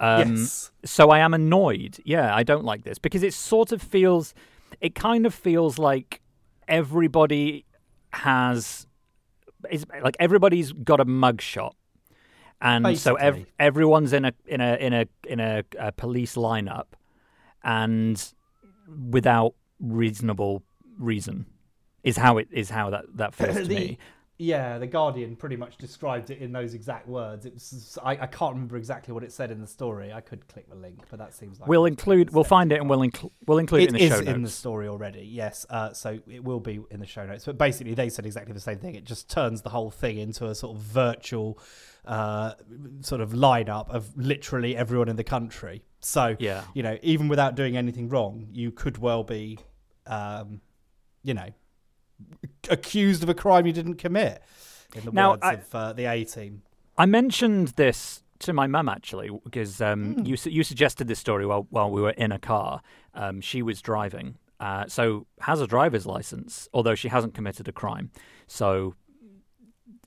Um, 0.01 0.37
yes. 0.37 0.73
So 0.85 1.11
I 1.11 1.21
am 1.21 1.33
annoyed. 1.33 1.99
Yeah, 2.05 2.35
I 2.35 2.43
don't 2.43 2.64
like 2.64 2.85
this 2.85 2.99
because 2.99 3.23
it 3.23 3.33
sort 3.35 3.73
of 3.73 3.81
feels, 3.81 4.35
it 4.81 4.95
kind 4.95 5.27
of 5.27 5.35
feels 5.35 5.79
like 5.79 6.21
everybody 6.69 7.64
has 8.12 8.87
is 9.71 9.87
like 10.03 10.17
everybody's 10.21 10.73
got 10.73 11.01
a 11.01 11.05
mugshot, 11.07 11.73
and 12.64 12.83
Basically. 12.83 13.20
so 13.20 13.24
ev- 13.27 13.46
everyone's 13.61 14.12
in 14.12 14.24
a 14.24 14.33
in 14.46 14.61
a 14.61 14.74
in 14.77 14.92
a 14.92 15.07
in 15.29 15.38
a, 15.38 15.62
a 15.79 15.92
police 15.92 16.35
lineup, 16.35 16.87
and 17.62 18.33
without 19.11 19.55
reasonable 19.81 20.62
reason. 20.98 21.46
Is 22.03 22.16
how 22.18 22.37
it 22.38 22.48
is 22.50 22.68
how 22.70 22.90
that 22.90 23.05
that 23.16 23.35
feels 23.35 23.57
to 23.57 23.64
The- 23.64 23.74
me. 23.74 23.98
Yeah, 24.37 24.79
the 24.79 24.88
Guardian 24.88 25.37
pretty 25.37 25.55
much 25.55 25.77
described 25.77 26.29
it 26.29 26.38
in 26.38 26.50
those 26.50 26.74
exact 26.74 27.07
words. 27.07 27.46
It 27.46 27.55
was 27.55 27.96
I, 28.03 28.11
I 28.12 28.27
can't 28.27 28.53
remember 28.55 28.77
exactly 28.77 29.14
what 29.14 29.22
it 29.22 29.31
said 29.33 29.53
in 29.53 29.61
the 29.61 29.66
story. 29.66 30.12
I 30.12 30.20
could 30.20 30.48
click 30.48 30.68
the 30.68 30.74
link, 30.74 31.05
but 31.09 31.20
that 31.20 31.35
seems 31.35 31.61
like 31.61 31.68
We'll 31.68 31.85
include. 31.87 32.31
We'll 32.33 32.42
find 32.42 32.72
it 32.72 32.81
and 32.81 32.90
we'll 32.90 33.03
include. 33.03 33.31
We'll 33.46 33.59
include 33.59 33.83
it, 33.83 33.85
It 33.85 33.88
in 33.90 33.94
the 33.94 34.05
is 34.16 34.24
show 34.24 34.33
in 34.33 34.42
the 34.42 34.50
story 34.50 34.88
already, 34.88 35.20
yes. 35.31 35.64
Uh, 35.70 35.92
so 35.92 36.18
it 36.29 36.42
will 36.42 36.59
be 36.59 36.81
in 36.90 36.98
the 36.98 37.07
show 37.07 37.24
notes. 37.24 37.44
But 37.44 37.59
basically, 37.59 37.94
they 37.94 38.09
said 38.09 38.27
exactly 38.27 38.53
the 38.55 38.61
same 38.61 38.79
thing. 38.81 38.96
It 38.96 39.05
just 39.05 39.31
turns 39.31 39.62
the 39.62 39.70
whole 39.70 39.92
thing 39.92 40.18
into 40.18 40.48
a 40.48 40.55
sort 40.57 40.77
of 40.77 40.83
virtual 40.83 41.57
uh, 42.07 42.53
sort 43.01 43.21
of 43.21 43.31
lineup 43.33 43.88
of 43.90 44.17
literally 44.17 44.77
everyone 44.77 45.09
in 45.09 45.17
the 45.17 45.25
country. 45.25 45.83
So, 46.01 46.37
Yeah. 46.38 46.64
you 46.75 46.83
know, 46.83 46.99
even 47.03 47.29
without 47.29 47.55
doing 47.55 47.77
anything 47.77 48.09
wrong, 48.09 48.49
you 48.53 48.71
could 48.71 48.99
well 48.99 49.25
be, 49.25 49.59
um, 50.07 50.61
you 51.23 51.33
know, 51.35 51.49
accused 52.71 53.23
of 53.23 53.29
a 53.29 53.35
crime 53.35 53.67
you 53.67 53.73
didn't 53.73 53.95
commit. 53.97 54.43
In 54.95 55.05
the 55.05 55.12
Now, 55.12 55.31
words 55.33 55.43
I- 55.43 55.53
of 55.55 55.75
uh, 55.75 55.93
the 55.93 56.05
A 56.07 56.25
team. 56.25 56.62
I 56.97 57.07
mentioned 57.07 57.69
this 57.69 58.23
to 58.40 58.53
my 58.53 58.67
mum 58.67 58.88
actually 58.88 59.31
because 59.43 59.81
um, 59.81 60.14
Hmm. 60.14 60.27
you 60.27 60.37
su- 60.37 60.51
you 60.51 60.62
suggested 60.62 61.09
this 61.09 61.19
story 61.19 61.47
while 61.47 61.67
while 61.71 61.90
we 61.90 62.01
were 62.03 62.11
in 62.11 62.31
a 62.33 62.38
car. 62.38 62.83
Um, 63.14 63.40
she 63.40 63.62
was 63.62 63.81
driving, 63.83 64.37
uh, 64.61 64.87
so 64.87 65.27
has 65.40 65.61
a 65.61 65.67
driver's 65.67 66.07
license, 66.07 66.69
although 66.73 66.95
she 66.95 67.09
hasn't 67.09 67.35
committed 67.35 67.67
a 67.69 67.73
crime. 67.73 68.11
So. 68.47 68.95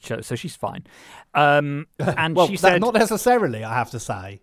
So 0.02 0.22
so 0.22 0.36
she's 0.36 0.56
fine, 0.56 0.86
um, 1.34 1.88
and 2.00 2.36
well, 2.36 2.48
she 2.48 2.58
said, 2.58 2.82
not 2.82 2.94
necessarily, 2.94 3.64
I 3.64 3.74
have 3.74 3.92
to 3.92 4.00
say. 4.00 4.42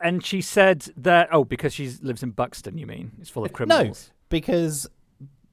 and 0.00 0.24
she 0.24 0.40
said 0.40 0.88
that 0.96 1.28
oh, 1.32 1.44
because 1.44 1.72
she 1.74 1.90
lives 2.02 2.22
in 2.22 2.30
Buxton, 2.30 2.78
you 2.78 2.86
mean 2.86 3.12
it's 3.20 3.30
full 3.30 3.44
of 3.44 3.52
criminals. 3.52 4.10
No, 4.10 4.14
because 4.28 4.88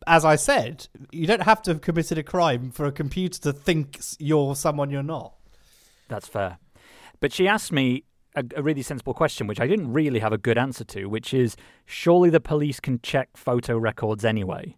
as 0.05 0.25
I 0.25 0.35
said, 0.35 0.87
you 1.11 1.27
don't 1.27 1.43
have 1.43 1.61
to 1.63 1.71
have 1.71 1.81
committed 1.81 2.17
a 2.17 2.23
crime 2.23 2.71
for 2.71 2.85
a 2.85 2.91
computer 2.91 3.39
to 3.41 3.53
think 3.53 3.99
you're 4.19 4.55
someone 4.55 4.89
you're 4.89 5.01
not. 5.03 5.35
That's 6.09 6.27
fair. 6.27 6.57
But 7.21 7.31
she 7.31 7.47
asked 7.47 7.71
me 7.71 8.03
a, 8.35 8.43
a 8.57 8.61
really 8.61 8.81
sensible 8.81 9.13
question, 9.13 9.47
which 9.47 9.61
I 9.61 9.67
didn't 9.67 9.93
really 9.93 10.19
have 10.19 10.33
a 10.33 10.37
good 10.37 10.57
answer 10.57 10.83
to, 10.83 11.05
which 11.05 11.33
is 11.33 11.55
surely 11.85 12.29
the 12.29 12.41
police 12.41 12.79
can 12.81 12.99
check 13.01 13.37
photo 13.37 13.77
records 13.77 14.25
anyway? 14.25 14.75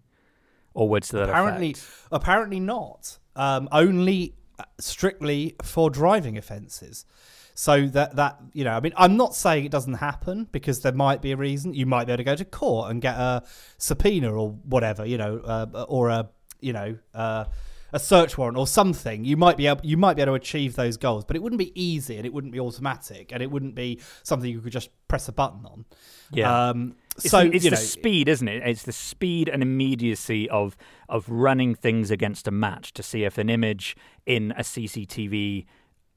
Or 0.75 0.87
words 0.87 1.07
to 1.09 1.17
that 1.17 1.29
apparently, 1.29 1.71
effect. 1.71 2.07
apparently 2.11 2.59
not. 2.59 3.17
Um, 3.35 3.67
only 3.71 4.33
strictly 4.79 5.55
for 5.61 5.89
driving 5.89 6.37
offences. 6.37 7.05
So 7.53 7.87
that 7.87 8.17
that 8.17 8.39
you 8.53 8.65
know, 8.65 8.71
I 8.71 8.81
mean, 8.81 8.93
I'm 8.97 9.15
not 9.15 9.33
saying 9.33 9.65
it 9.65 9.71
doesn't 9.71 9.95
happen 9.95 10.47
because 10.51 10.81
there 10.81 10.91
might 10.91 11.21
be 11.21 11.31
a 11.31 11.37
reason. 11.37 11.73
You 11.73 11.85
might 11.85 12.05
be 12.05 12.11
able 12.11 12.17
to 12.17 12.23
go 12.25 12.35
to 12.35 12.45
court 12.45 12.91
and 12.91 13.01
get 13.01 13.15
a 13.15 13.43
subpoena 13.77 14.33
or 14.33 14.49
whatever, 14.65 15.05
you 15.05 15.17
know, 15.17 15.37
uh, 15.37 15.85
or 15.87 16.09
a 16.09 16.29
you 16.59 16.73
know. 16.73 16.97
Uh, 17.13 17.45
a 17.95 17.99
search 17.99 18.37
warrant 18.37 18.57
or 18.57 18.67
something, 18.67 19.23
you 19.23 19.37
might 19.37 19.55
be 19.55 19.67
able 19.67 19.79
you 19.85 19.95
might 19.95 20.15
be 20.15 20.21
able 20.21 20.33
to 20.33 20.35
achieve 20.35 20.75
those 20.75 20.97
goals, 20.97 21.23
but 21.23 21.37
it 21.37 21.41
wouldn't 21.41 21.59
be 21.59 21.71
easy 21.81 22.17
and 22.17 22.25
it 22.25 22.33
wouldn't 22.33 22.51
be 22.51 22.59
automatic 22.59 23.31
and 23.31 23.41
it 23.41 23.49
wouldn't 23.49 23.73
be 23.73 24.01
something 24.21 24.51
you 24.51 24.59
could 24.59 24.73
just 24.73 24.89
press 25.07 25.29
a 25.29 25.31
button 25.31 25.65
on. 25.65 25.85
Yeah. 26.29 26.69
Um, 26.69 26.97
It's, 27.15 27.29
so 27.29 27.45
the, 27.45 27.55
it's 27.55 27.63
you 27.63 27.69
the 27.69 27.77
know, 27.77 27.81
speed, 27.81 28.27
isn't 28.27 28.47
it? 28.49 28.61
It's 28.67 28.83
the 28.83 28.91
speed 28.91 29.47
and 29.47 29.63
immediacy 29.63 30.49
of 30.49 30.75
of 31.07 31.29
running 31.29 31.73
things 31.73 32.11
against 32.11 32.49
a 32.49 32.51
match 32.51 32.91
to 32.93 33.01
see 33.01 33.23
if 33.23 33.37
an 33.37 33.49
image 33.49 33.95
in 34.25 34.51
a 34.51 34.61
CCTV 34.61 35.65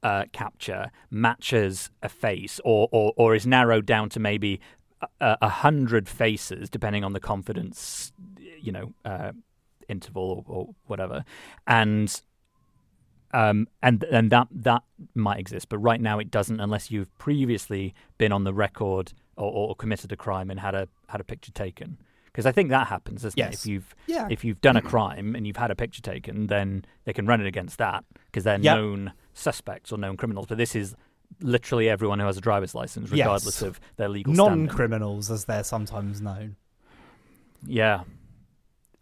uh, 0.03 0.25
capture 0.33 0.91
matches 1.09 1.91
a 2.03 2.09
face, 2.09 2.59
or, 2.65 2.89
or 2.91 3.13
or 3.15 3.35
is 3.35 3.47
narrowed 3.47 3.85
down 3.85 4.09
to 4.09 4.19
maybe 4.19 4.59
a, 5.21 5.37
a 5.41 5.49
hundred 5.49 6.09
faces, 6.09 6.69
depending 6.69 7.05
on 7.05 7.13
the 7.13 7.21
confidence, 7.21 8.11
you 8.59 8.73
know, 8.73 8.93
uh, 9.05 9.31
interval 9.89 10.43
or, 10.47 10.55
or 10.55 10.69
whatever, 10.87 11.25
and 11.67 12.21
um, 13.31 13.67
and 13.83 14.03
and 14.05 14.31
that 14.31 14.47
that 14.51 14.83
might 15.13 15.39
exist, 15.39 15.69
but 15.69 15.77
right 15.79 16.01
now 16.01 16.19
it 16.19 16.31
doesn't 16.31 16.59
unless 16.59 16.89
you've 16.89 17.15
previously 17.17 17.93
been 18.17 18.31
on 18.31 18.43
the 18.43 18.53
record 18.53 19.13
or, 19.37 19.51
or 19.69 19.75
committed 19.75 20.11
a 20.11 20.15
crime 20.17 20.49
and 20.49 20.59
had 20.59 20.73
a 20.75 20.87
had 21.07 21.21
a 21.21 21.23
picture 21.23 21.51
taken. 21.51 21.97
Because 22.25 22.45
I 22.45 22.51
think 22.51 22.69
that 22.69 22.87
happens, 22.87 23.23
doesn't 23.23 23.39
it? 23.39 23.41
Yes. 23.43 23.53
If 23.61 23.65
you've 23.65 23.95
Yeah. 24.07 24.27
if 24.29 24.43
you've 24.45 24.61
done 24.61 24.77
a 24.77 24.81
crime 24.81 25.35
and 25.35 25.45
you've 25.45 25.57
had 25.57 25.71
a 25.71 25.75
picture 25.75 26.01
taken, 26.01 26.47
then 26.47 26.85
they 27.05 27.13
can 27.13 27.25
run 27.25 27.41
it 27.41 27.47
against 27.47 27.77
that 27.79 28.03
because 28.27 28.43
they're 28.43 28.59
Yep. 28.59 28.75
known 28.77 29.13
suspects 29.33 29.91
or 29.91 29.97
known 29.97 30.15
criminals. 30.17 30.45
But 30.47 30.57
this 30.57 30.75
is 30.75 30.95
literally 31.41 31.89
everyone 31.89 32.19
who 32.19 32.25
has 32.25 32.37
a 32.37 32.41
driver's 32.41 32.73
license, 32.75 33.09
Yes. 33.11 33.25
regardless 33.25 33.61
of 33.61 33.79
their 33.97 34.09
legal 34.09 34.33
non-criminals, 34.33 35.29
as 35.31 35.45
they're 35.45 35.63
sometimes 35.63 36.21
known. 36.21 36.55
Yeah, 37.65 38.03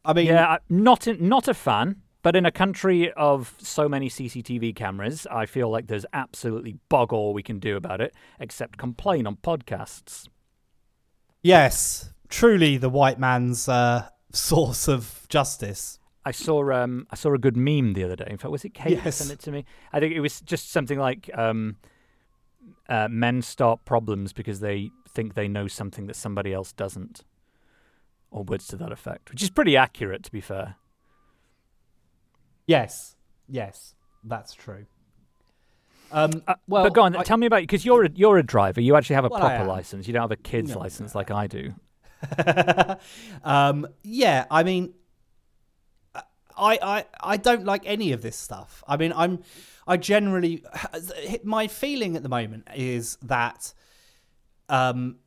I 0.08 0.14
mean, 0.14 0.26
yeah, 0.28 0.48
I- 0.48 0.60
not 0.70 1.06
in, 1.08 1.28
not 1.28 1.48
a 1.48 1.54
fan. 1.54 2.02
But 2.24 2.36
in 2.36 2.46
a 2.46 2.52
country 2.52 3.12
of 3.14 3.56
so 3.60 3.88
many 3.88 4.10
CCTV 4.10 4.76
cameras, 4.76 5.28
I 5.32 5.46
feel 5.46 5.70
like 5.70 5.88
there's 5.88 6.06
absolutely 6.12 6.76
bog 6.90 7.14
all 7.14 7.32
we 7.34 7.44
can 7.44 7.58
do 7.60 7.78
about 7.78 8.02
it, 8.02 8.14
except 8.40 8.78
complain 8.78 9.26
on 9.28 9.38
podcasts. 9.38 10.28
yes, 11.44 12.10
truly 12.28 12.76
the 12.78 12.90
white 12.90 13.20
man's 13.20 13.70
uh, 13.70 14.10
source 14.34 14.88
of 14.88 15.26
justice. 15.30 16.00
I 16.26 16.32
saw 16.32 16.70
um 16.74 17.08
I 17.10 17.16
saw 17.16 17.34
a 17.34 17.38
good 17.38 17.56
meme 17.56 17.94
the 17.94 18.04
other 18.04 18.18
day. 18.18 18.28
In 18.30 18.38
fact, 18.38 18.52
was 18.52 18.66
it 18.66 18.74
Kate 18.74 19.00
Yes. 19.04 19.16
sent 19.18 19.32
it 19.32 19.40
to 19.46 19.52
me? 19.52 19.64
I 19.94 20.00
think 20.02 20.14
it 20.14 20.20
was 20.20 20.42
just 20.42 20.72
something 20.72 21.00
like 21.00 21.30
um, 21.34 21.78
uh, 22.90 23.08
men 23.10 23.42
start 23.42 23.86
problems 23.86 24.34
because 24.34 24.60
they 24.60 24.90
think 25.08 25.36
they 25.36 25.48
know 25.48 25.68
something 25.70 26.08
that 26.08 26.18
somebody 26.18 26.54
else 26.54 26.74
doesn't, 26.74 27.24
or 28.32 28.44
words 28.44 28.68
to 28.68 28.76
that 28.78 28.92
effect, 28.92 29.30
which 29.32 29.42
is 29.44 29.50
pretty 29.50 29.76
accurate, 29.78 30.24
to 30.24 30.32
be 30.32 30.42
fair. 30.42 30.76
Yes, 32.66 33.16
yes, 33.48 33.96
that's 34.24 34.54
true. 34.54 34.86
Um, 36.12 36.42
Uh, 36.48 36.56
well, 36.68 36.84
but 36.84 36.94
go 36.94 37.02
on, 37.04 37.16
I- 37.16 37.24
tell 37.24 37.38
me 37.38 37.48
about 37.48 37.62
because 37.62 37.86
you're 37.86 38.06
a, 38.06 38.10
you're 38.14 38.38
a 38.38 38.44
driver. 38.44 38.82
You 38.82 38.96
actually 38.96 39.16
have 39.16 39.26
a 39.26 39.30
Well, 39.30 39.40
proper 39.40 39.66
license. 39.66 40.08
You 40.08 40.14
don't 40.14 40.22
have 40.22 40.32
a 40.32 40.36
kid's 40.38 40.72
No, 40.72 40.80
license 40.80 41.16
like 41.16 41.32
I 41.32 41.48
do. 41.48 41.74
um, 43.44 43.88
yeah, 44.04 44.46
I 44.50 44.64
mean, 44.64 44.94
I, 46.16 46.80
I 46.82 47.06
I 47.22 47.38
don't 47.38 47.66
like 47.66 47.84
any 47.86 48.12
of 48.14 48.22
this 48.22 48.36
stuff. 48.36 48.84
I 48.88 48.98
mean, 48.98 49.14
I'm 49.16 49.44
I 49.86 49.98
generally 49.98 50.64
my 51.44 51.68
feeling 51.68 52.16
at 52.16 52.24
the 52.24 52.30
moment 52.30 52.68
is 52.76 53.18
that 53.22 53.74
um, 54.70 55.18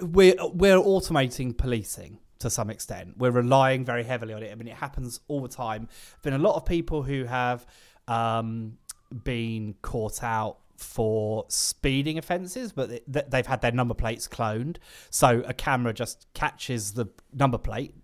we're 0.00 0.34
we're 0.54 0.78
automating 0.78 1.56
policing 1.56 2.18
to 2.40 2.50
some 2.50 2.70
extent. 2.70 3.16
We're 3.16 3.30
relying 3.30 3.84
very 3.84 4.02
heavily 4.02 4.34
on 4.34 4.42
it. 4.42 4.50
I 4.50 4.54
mean, 4.54 4.68
it 4.68 4.74
happens 4.74 5.20
all 5.28 5.40
the 5.40 5.48
time. 5.48 5.88
Been 6.22 6.34
a 6.34 6.38
lot 6.38 6.56
of 6.56 6.64
people 6.64 7.02
who 7.02 7.24
have 7.24 7.66
um, 8.08 8.78
been 9.24 9.74
caught 9.82 10.22
out 10.22 10.58
for 10.76 11.44
speeding 11.48 12.16
offences, 12.16 12.72
but 12.72 12.88
they, 13.06 13.22
they've 13.28 13.46
had 13.46 13.60
their 13.60 13.72
number 13.72 13.94
plates 13.94 14.26
cloned. 14.26 14.78
So 15.10 15.42
a 15.46 15.52
camera 15.52 15.92
just 15.92 16.26
catches 16.34 16.92
the 16.92 17.06
number 17.32 17.58
plate 17.58 17.94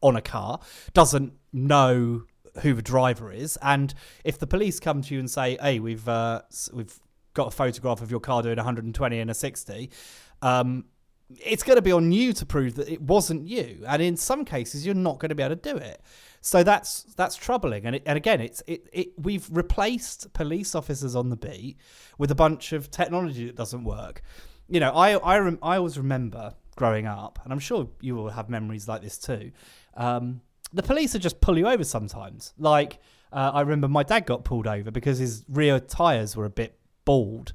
on 0.00 0.16
a 0.16 0.22
car, 0.22 0.60
doesn't 0.94 1.32
know 1.52 2.22
who 2.62 2.74
the 2.74 2.82
driver 2.82 3.32
is, 3.32 3.58
and 3.62 3.92
if 4.24 4.38
the 4.38 4.46
police 4.46 4.80
come 4.80 5.02
to 5.02 5.14
you 5.14 5.20
and 5.20 5.30
say, 5.30 5.58
"Hey, 5.60 5.78
we've 5.78 6.08
uh, 6.08 6.42
we've 6.72 6.98
got 7.34 7.48
a 7.48 7.50
photograph 7.50 8.00
of 8.00 8.10
your 8.10 8.20
car 8.20 8.42
doing 8.42 8.56
120 8.56 9.18
and 9.20 9.30
a 9.30 9.34
60," 9.34 9.90
um, 10.42 10.84
it's 11.38 11.62
going 11.62 11.76
to 11.76 11.82
be 11.82 11.92
on 11.92 12.12
you 12.12 12.32
to 12.32 12.46
prove 12.46 12.74
that 12.76 12.88
it 12.88 13.00
wasn't 13.00 13.46
you, 13.46 13.84
and 13.86 14.02
in 14.02 14.16
some 14.16 14.44
cases, 14.44 14.84
you're 14.84 14.94
not 14.94 15.18
going 15.18 15.28
to 15.28 15.34
be 15.34 15.42
able 15.42 15.56
to 15.56 15.72
do 15.72 15.76
it. 15.76 16.00
So 16.40 16.62
that's 16.62 17.02
that's 17.16 17.36
troubling, 17.36 17.84
and 17.84 17.96
it, 17.96 18.02
and 18.06 18.16
again, 18.16 18.40
it's 18.40 18.62
it, 18.66 18.88
it 18.92 19.08
we've 19.18 19.46
replaced 19.50 20.32
police 20.32 20.74
officers 20.74 21.14
on 21.14 21.28
the 21.28 21.36
beat 21.36 21.76
with 22.18 22.30
a 22.30 22.34
bunch 22.34 22.72
of 22.72 22.90
technology 22.90 23.46
that 23.46 23.56
doesn't 23.56 23.84
work. 23.84 24.22
You 24.68 24.80
know, 24.80 24.90
I 24.92 25.12
I 25.18 25.38
rem- 25.38 25.58
I 25.62 25.76
always 25.76 25.98
remember 25.98 26.54
growing 26.76 27.06
up, 27.06 27.38
and 27.44 27.52
I'm 27.52 27.58
sure 27.58 27.88
you 28.00 28.14
will 28.14 28.30
have 28.30 28.48
memories 28.48 28.88
like 28.88 29.02
this 29.02 29.18
too. 29.18 29.52
Um, 29.96 30.40
the 30.72 30.82
police 30.82 31.12
would 31.12 31.22
just 31.22 31.40
pull 31.40 31.58
you 31.58 31.68
over 31.68 31.84
sometimes. 31.84 32.54
Like 32.58 33.00
uh, 33.32 33.50
I 33.54 33.60
remember 33.60 33.88
my 33.88 34.02
dad 34.02 34.24
got 34.24 34.44
pulled 34.44 34.66
over 34.66 34.90
because 34.90 35.18
his 35.18 35.44
rear 35.48 35.78
tires 35.78 36.36
were 36.36 36.46
a 36.46 36.50
bit 36.50 36.78
bald, 37.04 37.52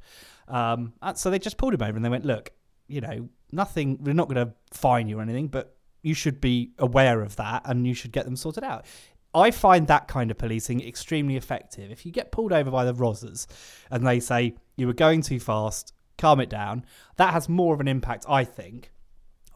um, 0.47 0.93
so 1.15 1.31
they 1.31 1.39
just 1.39 1.57
pulled 1.57 1.73
him 1.73 1.81
over 1.81 1.95
and 1.95 2.05
they 2.05 2.09
went, 2.09 2.25
"Look, 2.25 2.51
you 2.87 3.01
know, 3.01 3.29
nothing. 3.51 3.97
We're 4.01 4.13
not 4.13 4.27
going 4.29 4.47
to 4.47 4.53
fine 4.71 5.07
you 5.07 5.19
or 5.19 5.21
anything, 5.21 5.47
but 5.47 5.75
you 6.01 6.13
should 6.13 6.39
be 6.39 6.71
aware 6.77 7.21
of 7.21 7.35
that 7.37 7.63
and 7.65 7.85
you 7.87 7.93
should 7.93 8.11
get 8.11 8.25
them 8.25 8.35
sorted 8.35 8.63
out." 8.63 8.85
I 9.33 9.51
find 9.51 9.87
that 9.87 10.07
kind 10.07 10.31
of 10.31 10.37
policing 10.37 10.79
extremely 10.87 11.35
effective. 11.35 11.91
If 11.91 12.05
you 12.05 12.11
get 12.13 12.31
pulled 12.31 12.53
over 12.53 12.71
by 12.71 12.85
the 12.85 12.93
Rozzers 12.93 13.47
and 13.91 14.07
they 14.07 14.21
say 14.21 14.55
you 14.77 14.87
were 14.87 14.93
going 14.93 15.21
too 15.21 15.41
fast, 15.41 15.91
calm 16.17 16.39
it 16.39 16.49
down, 16.49 16.85
that 17.17 17.33
has 17.33 17.49
more 17.49 17.73
of 17.73 17.81
an 17.81 17.87
impact, 17.89 18.25
I 18.29 18.45
think, 18.45 18.93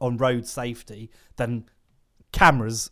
on 0.01 0.17
road 0.17 0.45
safety 0.45 1.09
than 1.37 1.65
cameras 2.33 2.91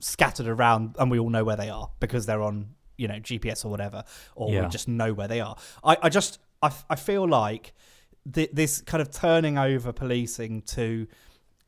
scattered 0.00 0.48
around 0.48 0.96
and 0.98 1.10
we 1.10 1.18
all 1.18 1.30
know 1.30 1.44
where 1.44 1.56
they 1.56 1.70
are 1.70 1.90
because 2.00 2.26
they're 2.26 2.42
on 2.42 2.70
you 2.96 3.08
know 3.08 3.14
GPS 3.14 3.64
or 3.64 3.68
whatever 3.68 4.04
or 4.34 4.52
Yeah. 4.52 4.62
we 4.64 4.68
just 4.68 4.86
know 4.88 5.14
where 5.14 5.26
they 5.28 5.40
are 5.40 5.56
I, 5.82 5.96
I 6.02 6.08
just 6.10 6.38
I, 6.62 6.70
I 6.90 6.96
feel 6.96 7.26
like 7.26 7.72
th- 8.32 8.50
this 8.52 8.80
kind 8.82 9.02
of 9.02 9.10
turning 9.10 9.58
over 9.58 9.92
policing 9.92 10.62
to 10.62 11.06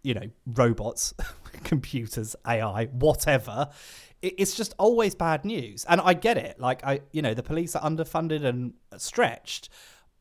you 0.06 0.14
know, 0.14 0.30
robots, 0.46 1.14
computers, 1.64 2.36
AI, 2.46 2.84
whatever. 2.92 3.68
It's 4.22 4.54
just 4.54 4.72
always 4.78 5.16
bad 5.16 5.44
news. 5.44 5.84
And 5.88 6.00
I 6.00 6.14
get 6.14 6.38
it. 6.38 6.60
Like, 6.60 6.84
I, 6.84 7.00
you 7.10 7.22
know, 7.22 7.34
the 7.34 7.42
police 7.42 7.74
are 7.74 7.82
underfunded 7.82 8.44
and 8.44 8.74
stretched. 8.98 9.68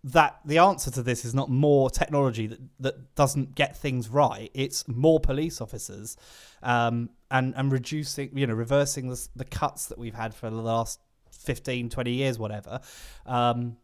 That 0.04 0.40
the 0.44 0.58
answer 0.58 0.90
to 0.90 1.04
this 1.04 1.24
is 1.24 1.36
not 1.36 1.50
more 1.50 1.92
technology 1.92 2.48
that, 2.48 2.60
that 2.80 3.14
doesn't 3.14 3.54
get 3.54 3.78
things 3.78 4.10
right. 4.10 4.50
It's 4.56 4.88
more 4.88 5.20
police 5.20 5.62
officers 5.62 6.18
um, 6.64 7.12
and, 7.30 7.54
and 7.56 7.72
reducing, 7.72 8.36
you 8.36 8.48
know, 8.48 8.56
reversing 8.56 9.10
the, 9.10 9.28
the 9.36 9.46
cuts 9.46 9.86
that 9.88 10.00
we've 10.00 10.16
had 10.16 10.34
for 10.34 10.50
the 10.50 10.62
last 10.62 11.00
15, 11.32 11.90
20 11.90 12.12
years, 12.12 12.40
whatever. 12.40 12.80
Um, 13.28 13.78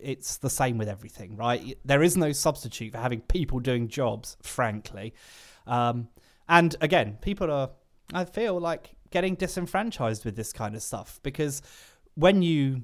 it's 0.00 0.38
the 0.38 0.50
same 0.50 0.78
with 0.78 0.88
everything, 0.88 1.36
right? 1.36 1.78
There 1.84 2.02
is 2.02 2.16
no 2.16 2.32
substitute 2.32 2.92
for 2.92 2.98
having 2.98 3.20
people 3.20 3.60
doing 3.60 3.88
jobs, 3.88 4.36
frankly. 4.42 5.14
Um, 5.66 6.08
and 6.48 6.74
again, 6.80 7.18
people 7.20 7.50
are, 7.50 7.70
I 8.12 8.24
feel 8.24 8.58
like, 8.60 8.94
getting 9.10 9.34
disenfranchised 9.34 10.24
with 10.24 10.36
this 10.36 10.52
kind 10.52 10.74
of 10.74 10.82
stuff 10.82 11.20
because 11.22 11.62
when 12.14 12.42
you 12.42 12.82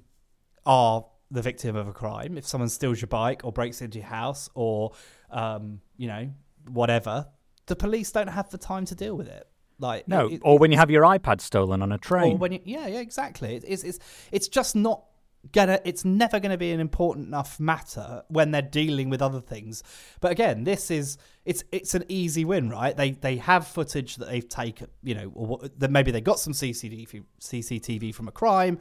are 0.65 1.05
the 1.31 1.43
victim 1.43 1.75
of 1.77 1.88
a 1.88 1.93
crime, 1.93 2.38
if 2.38 2.47
someone 2.47 2.69
steals 2.69 3.01
your 3.01 3.09
bike 3.09 3.43
or 3.45 3.53
breaks 3.53 3.83
into 3.83 3.99
your 3.99 4.07
house 4.07 4.49
or, 4.55 4.93
um, 5.31 5.81
you 5.97 6.07
know, 6.07 6.31
whatever, 6.71 7.27
the 7.67 7.77
police 7.77 8.12
don't 8.12 8.29
have 8.29 8.51
the 8.51 8.59
time 8.59 8.85
to 8.87 8.95
deal 8.95 9.17
with 9.17 9.29
it. 9.29 9.49
Like 9.79 10.07
no, 10.07 10.29
it, 10.29 10.41
or 10.45 10.59
when 10.59 10.71
you 10.71 10.79
have 10.79 10.91
your 10.91 11.03
iPad 11.03 11.41
stolen 11.41 11.83
on 11.83 11.91
a 11.91 11.99
train. 11.99 12.35
Or 12.35 12.38
when 12.38 12.53
you, 12.53 12.61
yeah, 12.65 12.87
yeah, 12.87 13.01
exactly. 13.01 13.57
it's 13.57 13.83
it's 13.83 13.99
it's 14.31 14.47
just 14.47 14.77
not 14.77 15.03
gonna 15.50 15.81
it's 15.85 16.05
never 16.05 16.38
gonna 16.38 16.57
be 16.57 16.70
an 16.70 16.78
important 16.78 17.26
enough 17.26 17.59
matter 17.59 18.22
when 18.28 18.52
they're 18.52 18.62
dealing 18.62 19.11
with 19.11 19.20
other 19.20 19.40
things. 19.40 19.83
But 20.20 20.31
again, 20.31 20.64
this 20.64 20.90
is 20.90 21.18
it's 21.44 21.64
it's 21.72 21.94
an 21.94 22.05
easy 22.09 22.44
win, 22.44 22.70
right? 22.70 22.96
They 22.96 23.12
they 23.12 23.37
have 23.37 23.66
footage 23.66 24.16
that 24.16 24.26
they've 24.26 24.48
taken, 24.48 24.88
you 25.02 25.14
know, 25.14 25.33
or 25.35 25.61
that 25.78 25.90
maybe 25.90 26.12
they 26.12 26.20
got 26.20 26.38
some 26.38 26.52
CCTV 26.52 27.24
CCTV 27.40 28.14
from 28.14 28.28
a 28.28 28.33
crime. 28.33 28.78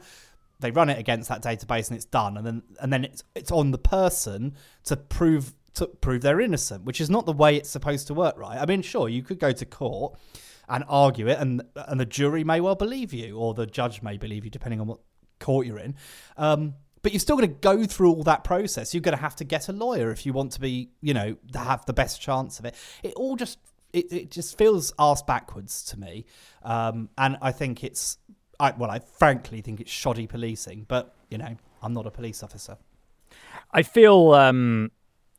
They 0.60 0.70
run 0.70 0.88
it 0.88 0.98
against 0.98 1.28
that 1.28 1.42
database 1.42 1.88
and 1.88 1.96
it's 1.96 2.04
done, 2.04 2.36
and 2.36 2.46
then 2.46 2.62
and 2.80 2.92
then 2.92 3.04
it's 3.04 3.24
it's 3.34 3.50
on 3.50 3.72
the 3.72 3.78
person 3.78 4.54
to 4.84 4.96
prove 4.96 5.54
to 5.74 5.86
prove 5.86 6.22
they're 6.22 6.40
innocent, 6.40 6.84
which 6.84 7.00
is 7.00 7.10
not 7.10 7.26
the 7.26 7.32
way 7.32 7.56
it's 7.56 7.70
supposed 7.70 8.06
to 8.06 8.14
work, 8.14 8.38
right? 8.38 8.58
I 8.58 8.66
mean, 8.66 8.82
sure, 8.82 9.08
you 9.08 9.22
could 9.22 9.40
go 9.40 9.52
to 9.52 9.64
court 9.64 10.16
and 10.68 10.84
argue 10.88 11.26
it, 11.26 11.38
and 11.38 11.62
and 11.74 11.98
the 11.98 12.06
jury 12.06 12.44
may 12.44 12.60
well 12.60 12.76
believe 12.76 13.12
you, 13.12 13.36
or 13.36 13.54
the 13.54 13.66
judge 13.66 14.02
may 14.02 14.16
believe 14.16 14.44
you, 14.44 14.50
depending 14.50 14.80
on 14.80 14.86
what 14.86 15.00
court 15.42 15.66
you're 15.66 15.78
in. 15.78 15.94
Um, 16.36 16.74
but 17.02 17.12
you're 17.12 17.20
still 17.20 17.36
going 17.36 17.48
to 17.48 17.54
go 17.60 17.84
through 17.84 18.12
all 18.14 18.22
that 18.22 18.44
process. 18.44 18.94
You're 18.94 19.00
going 19.00 19.16
to 19.16 19.22
have 19.22 19.36
to 19.36 19.44
get 19.44 19.68
a 19.68 19.72
lawyer 19.72 20.10
if 20.10 20.24
you 20.24 20.32
want 20.32 20.52
to 20.52 20.60
be, 20.60 20.90
you 21.00 21.12
know, 21.12 21.36
to 21.52 21.58
have 21.58 21.84
the 21.84 21.92
best 21.92 22.20
chance 22.20 22.58
of 22.58 22.64
it. 22.64 22.74
It 23.02 23.14
all 23.14 23.36
just 23.36 23.58
it, 23.92 24.12
it 24.12 24.30
just 24.30 24.56
feels 24.56 24.92
ass 24.98 25.22
backwards 25.22 25.82
to 25.84 25.98
me, 25.98 26.24
um, 26.62 27.10
and 27.18 27.36
I 27.42 27.52
think 27.52 27.84
it's, 27.84 28.16
I, 28.58 28.70
well, 28.70 28.90
I 28.90 29.00
frankly 29.00 29.60
think 29.60 29.80
it's 29.80 29.90
shoddy 29.90 30.26
policing. 30.26 30.86
But 30.88 31.14
you 31.28 31.38
know, 31.38 31.56
I'm 31.82 31.92
not 31.92 32.06
a 32.06 32.10
police 32.10 32.42
officer. 32.42 32.78
I 33.70 33.82
feel 33.82 34.32
um, 34.32 34.90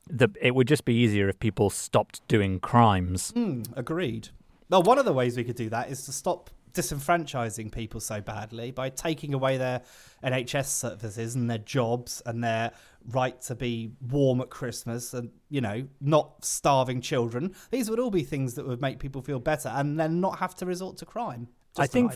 that 0.10 0.32
it 0.42 0.54
would 0.54 0.68
just 0.68 0.86
be 0.86 0.94
easier 0.94 1.30
if 1.30 1.40
people 1.40 1.70
stopped 1.70 2.28
doing 2.28 2.60
crimes. 2.60 3.32
Mm, 3.32 3.76
agreed. 3.76 4.30
Well, 4.70 4.84
one 4.84 4.98
of 4.98 5.06
the 5.06 5.14
ways 5.14 5.38
we 5.38 5.44
could 5.44 5.56
do 5.56 5.70
that 5.70 5.90
is 5.90 6.06
to 6.06 6.12
stop 6.12 6.50
disenfranchising 6.74 7.72
people 7.72 8.00
so 8.00 8.20
badly 8.20 8.72
by 8.72 8.90
taking 8.90 9.34
away 9.34 9.58
their 9.58 9.82
NHS 10.24 10.66
services 10.66 11.36
and 11.36 11.50
their 11.50 11.60
jobs 11.60 12.22
and 12.26 12.44
their 12.44 12.72
right 13.10 13.40
to 13.42 13.56
be 13.56 13.92
warm 14.10 14.42
at 14.42 14.50
Christmas 14.50 15.14
and 15.14 15.30
you 15.50 15.62
know 15.62 15.88
not 16.02 16.44
starving 16.44 17.02
children. 17.02 17.54
These 17.72 17.90
would 17.90 18.00
all 18.00 18.12
be 18.12 18.24
things 18.24 18.56
that 18.56 18.68
would 18.68 18.82
make 18.82 19.00
people 19.00 19.22
feel 19.22 19.40
better 19.40 19.70
and 19.70 20.00
then 20.00 20.20
not 20.20 20.40
have 20.40 20.56
to 20.56 20.66
resort 20.66 20.98
to 20.98 21.06
crime. 21.06 21.48
Just 21.76 21.84
I 21.84 21.88
think, 21.88 22.14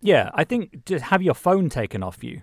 yeah, 0.00 0.30
I 0.34 0.44
think 0.44 0.84
just 0.84 1.04
have 1.04 1.22
your 1.22 1.34
phone 1.34 1.68
taken 1.68 2.02
off 2.02 2.22
you, 2.22 2.42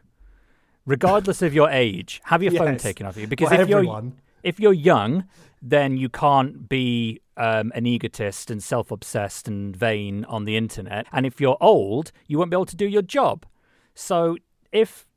regardless 0.85 1.41
of 1.41 1.53
your 1.53 1.69
age. 1.69 2.21
Have 2.25 2.43
your 2.43 2.53
yes. 2.53 2.61
phone 2.61 2.77
taken 2.77 3.05
off 3.05 3.17
you 3.17 3.27
because 3.27 3.49
well, 3.49 3.61
if 3.61 3.69
everyone. 3.69 4.03
you're 4.05 4.13
if 4.43 4.59
you're 4.59 4.73
young, 4.73 5.25
then 5.61 5.97
you 5.97 6.09
can't 6.09 6.69
be 6.69 7.21
um, 7.35 7.71
an 7.75 7.85
egotist 7.85 8.51
and 8.51 8.61
self 8.61 8.91
obsessed 8.91 9.47
and 9.47 9.75
vain 9.75 10.25
on 10.25 10.45
the 10.45 10.57
internet. 10.57 11.07
And 11.11 11.25
if 11.25 11.39
you're 11.39 11.57
old, 11.61 12.11
you 12.27 12.37
won't 12.37 12.51
be 12.51 12.55
able 12.55 12.65
to 12.65 12.75
do 12.75 12.87
your 12.87 13.01
job. 13.01 13.45
So 13.93 14.37
if 14.71 15.07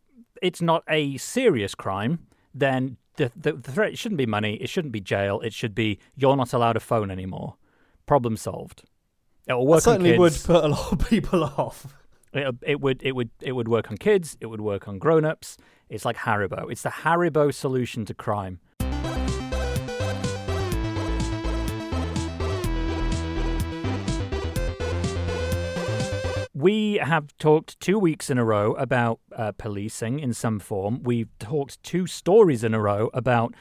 it's 0.42 0.62
not 0.62 0.84
a 0.88 1.16
serious 1.18 1.74
crime, 1.74 2.26
then 2.54 2.96
the, 3.16 3.30
the, 3.36 3.52
the 3.52 3.72
threat 3.72 3.98
shouldn't 3.98 4.18
be 4.18 4.26
money, 4.26 4.54
it 4.54 4.68
shouldn't 4.68 4.92
be 4.92 5.00
jail, 5.00 5.40
it 5.40 5.52
should 5.52 5.74
be 5.74 5.98
you're 6.16 6.36
not 6.36 6.52
allowed 6.52 6.76
a 6.76 6.80
phone 6.80 7.10
anymore. 7.10 7.56
Problem 8.06 8.36
solved. 8.36 8.84
It 9.46 9.54
will 9.54 9.66
work. 9.66 9.82
certainly 9.82 10.16
would 10.18 10.38
put 10.44 10.64
a 10.64 10.68
lot 10.68 10.92
of 10.92 11.08
people 11.08 11.44
off. 11.58 11.94
It, 12.32 12.54
it 12.62 12.80
would 12.80 13.02
it 13.02 13.12
would 13.12 13.30
it 13.40 13.52
would 13.52 13.68
work 13.68 13.90
on 13.90 13.98
kids. 13.98 14.36
It 14.40 14.46
would 14.46 14.60
work 14.60 14.88
on 14.88 14.98
grown 14.98 15.24
ups. 15.24 15.56
It's 15.88 16.04
like 16.04 16.16
Haribo. 16.16 16.70
It's 16.70 16.82
the 16.82 16.90
Haribo 16.90 17.52
solution 17.52 18.04
to 18.06 18.14
crime. 18.14 18.60
We 26.60 26.96
have 26.96 27.34
talked 27.38 27.80
two 27.80 27.98
weeks 27.98 28.28
in 28.28 28.36
a 28.36 28.44
row 28.44 28.72
about 28.72 29.18
uh, 29.34 29.52
policing 29.52 30.20
in 30.20 30.34
some 30.34 30.58
form. 30.58 31.02
We've 31.02 31.30
talked 31.38 31.82
two 31.82 32.06
stories 32.06 32.62
in 32.62 32.74
a 32.74 32.80
row 32.80 33.08
about 33.14 33.54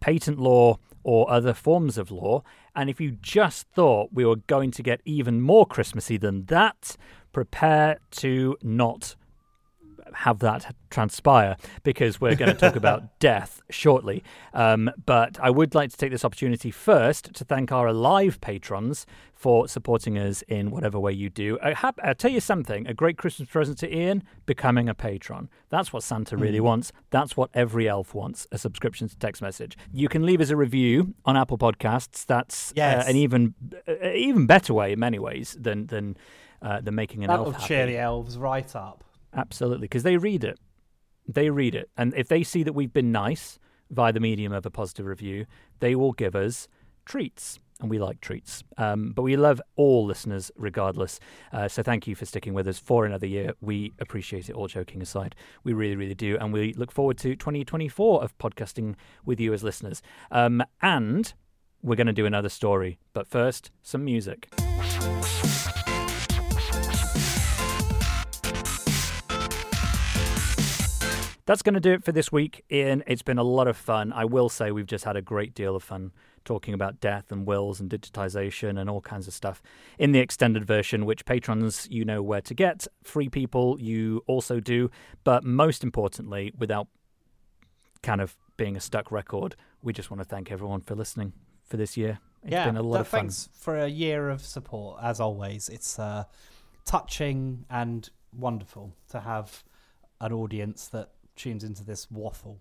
patent 0.00 0.38
law 0.38 0.78
or 1.02 1.30
other 1.30 1.54
forms 1.54 1.96
of 1.96 2.10
law. 2.10 2.42
And 2.74 2.90
if 2.90 3.00
you 3.00 3.12
just 3.12 3.68
thought 3.68 4.10
we 4.12 4.26
were 4.26 4.36
going 4.36 4.70
to 4.72 4.82
get 4.82 5.00
even 5.06 5.40
more 5.40 5.64
Christmassy 5.64 6.18
than 6.18 6.44
that, 6.46 6.98
prepare 7.32 8.00
to 8.10 8.58
not 8.62 9.16
have 10.14 10.38
that 10.40 10.74
transpire 10.90 11.56
because 11.82 12.20
we're 12.20 12.34
going 12.34 12.52
to 12.52 12.58
talk 12.58 12.76
about 12.84 13.18
death 13.18 13.60
shortly. 13.70 14.22
Um, 14.54 14.90
but 15.04 15.38
I 15.40 15.50
would 15.50 15.74
like 15.74 15.90
to 15.90 15.96
take 15.96 16.10
this 16.10 16.24
opportunity 16.24 16.70
first 16.70 17.34
to 17.34 17.44
thank 17.44 17.72
our 17.72 17.92
live 17.92 18.40
patrons 18.40 19.06
for 19.34 19.68
supporting 19.68 20.18
us 20.18 20.42
in 20.48 20.70
whatever 20.70 20.98
way 20.98 21.12
you 21.12 21.28
do. 21.28 21.58
I 21.62 21.74
have, 21.74 21.94
I'll 22.02 22.14
tell 22.14 22.30
you 22.30 22.40
something 22.40 22.86
a 22.86 22.94
great 22.94 23.18
Christmas 23.18 23.48
present 23.48 23.78
to 23.78 23.94
Ian 23.94 24.22
becoming 24.46 24.88
a 24.88 24.94
patron. 24.94 25.50
That's 25.68 25.92
what 25.92 26.02
Santa 26.02 26.36
really 26.36 26.58
mm. 26.58 26.64
wants. 26.64 26.92
That's 27.10 27.36
what 27.36 27.50
every 27.52 27.88
elf 27.88 28.14
wants 28.14 28.46
a 28.50 28.58
subscription 28.58 29.08
to 29.08 29.16
Tech's 29.16 29.42
Message. 29.42 29.76
You 29.92 30.08
can 30.08 30.24
leave 30.24 30.40
us 30.40 30.48
a 30.50 30.56
review 30.56 31.14
on 31.26 31.36
Apple 31.36 31.58
Podcasts. 31.58 32.24
That's 32.24 32.70
uh, 32.70 32.74
yes. 32.76 33.06
uh, 33.06 33.10
an 33.10 33.16
even, 33.16 33.54
uh, 33.86 34.08
even 34.08 34.46
better 34.46 34.72
way 34.72 34.92
in 34.92 34.98
many 34.98 35.18
ways 35.18 35.54
than, 35.60 35.86
than, 35.88 36.16
uh, 36.62 36.80
than 36.80 36.94
making 36.94 37.22
an 37.22 37.28
That'll 37.28 37.46
elf 37.46 37.56
happy. 37.56 37.68
cheer 37.68 37.86
the 37.86 37.98
elves 37.98 38.38
right 38.38 38.74
up. 38.74 39.04
Absolutely, 39.36 39.84
because 39.84 40.02
they 40.02 40.16
read 40.16 40.42
it. 40.42 40.58
They 41.28 41.50
read 41.50 41.74
it. 41.74 41.90
And 41.96 42.14
if 42.14 42.28
they 42.28 42.42
see 42.42 42.62
that 42.62 42.72
we've 42.72 42.92
been 42.92 43.12
nice 43.12 43.58
via 43.90 44.12
the 44.12 44.20
medium 44.20 44.52
of 44.52 44.64
a 44.64 44.70
positive 44.70 45.06
review, 45.06 45.46
they 45.80 45.94
will 45.94 46.12
give 46.12 46.34
us 46.34 46.68
treats. 47.04 47.60
And 47.80 47.90
we 47.90 47.98
like 47.98 48.22
treats. 48.22 48.64
Um, 48.78 49.12
but 49.12 49.20
we 49.20 49.36
love 49.36 49.60
all 49.76 50.06
listeners 50.06 50.50
regardless. 50.56 51.20
Uh, 51.52 51.68
so 51.68 51.82
thank 51.82 52.06
you 52.06 52.14
for 52.14 52.24
sticking 52.24 52.54
with 52.54 52.66
us 52.66 52.78
for 52.78 53.04
another 53.04 53.26
year. 53.26 53.52
We 53.60 53.92
appreciate 53.98 54.48
it, 54.48 54.54
all 54.54 54.66
joking 54.66 55.02
aside. 55.02 55.36
We 55.62 55.74
really, 55.74 55.94
really 55.94 56.14
do. 56.14 56.38
And 56.40 56.54
we 56.54 56.72
look 56.72 56.90
forward 56.90 57.18
to 57.18 57.36
2024 57.36 58.24
of 58.24 58.36
podcasting 58.38 58.94
with 59.26 59.38
you 59.40 59.52
as 59.52 59.62
listeners. 59.62 60.00
Um, 60.30 60.64
and 60.80 61.34
we're 61.82 61.96
going 61.96 62.06
to 62.06 62.14
do 62.14 62.24
another 62.24 62.48
story. 62.48 62.98
But 63.12 63.28
first, 63.28 63.70
some 63.82 64.06
music. 64.06 64.48
That's 71.46 71.62
going 71.62 71.74
to 71.74 71.80
do 71.80 71.92
it 71.92 72.04
for 72.04 72.10
this 72.10 72.32
week, 72.32 72.64
Ian. 72.72 73.04
It's 73.06 73.22
been 73.22 73.38
a 73.38 73.44
lot 73.44 73.68
of 73.68 73.76
fun. 73.76 74.12
I 74.12 74.24
will 74.24 74.48
say 74.48 74.72
we've 74.72 74.86
just 74.86 75.04
had 75.04 75.16
a 75.16 75.22
great 75.22 75.54
deal 75.54 75.76
of 75.76 75.82
fun 75.82 76.12
talking 76.44 76.74
about 76.74 77.00
death 77.00 77.30
and 77.30 77.46
wills 77.46 77.80
and 77.80 77.88
digitization 77.88 78.80
and 78.80 78.90
all 78.90 79.00
kinds 79.00 79.28
of 79.28 79.34
stuff 79.34 79.62
in 79.98 80.10
the 80.10 80.18
extended 80.18 80.64
version, 80.64 81.06
which 81.06 81.24
patrons 81.24 81.86
you 81.88 82.04
know 82.04 82.20
where 82.20 82.40
to 82.40 82.52
get. 82.52 82.88
Free 83.04 83.28
people 83.28 83.80
you 83.80 84.24
also 84.26 84.58
do. 84.58 84.90
But 85.22 85.44
most 85.44 85.84
importantly, 85.84 86.52
without 86.58 86.88
kind 88.02 88.20
of 88.20 88.36
being 88.56 88.76
a 88.76 88.80
stuck 88.80 89.12
record, 89.12 89.54
we 89.82 89.92
just 89.92 90.10
want 90.10 90.20
to 90.20 90.24
thank 90.24 90.50
everyone 90.50 90.80
for 90.80 90.96
listening 90.96 91.32
for 91.64 91.76
this 91.76 91.96
year. 91.96 92.18
It's 92.42 92.52
yeah, 92.52 92.66
been 92.66 92.76
a 92.76 92.82
lot 92.82 93.00
of 93.00 93.08
fun. 93.08 93.20
Thanks 93.20 93.50
for 93.52 93.78
a 93.78 93.88
year 93.88 94.30
of 94.30 94.40
support, 94.40 94.98
as 95.00 95.20
always. 95.20 95.68
It's 95.68 95.98
uh, 95.98 96.24
touching 96.84 97.66
and 97.70 98.08
wonderful 98.36 98.94
to 99.10 99.20
have 99.20 99.62
an 100.20 100.32
audience 100.32 100.88
that 100.88 101.10
tunes 101.36 101.62
into 101.62 101.84
this 101.84 102.10
waffle. 102.10 102.60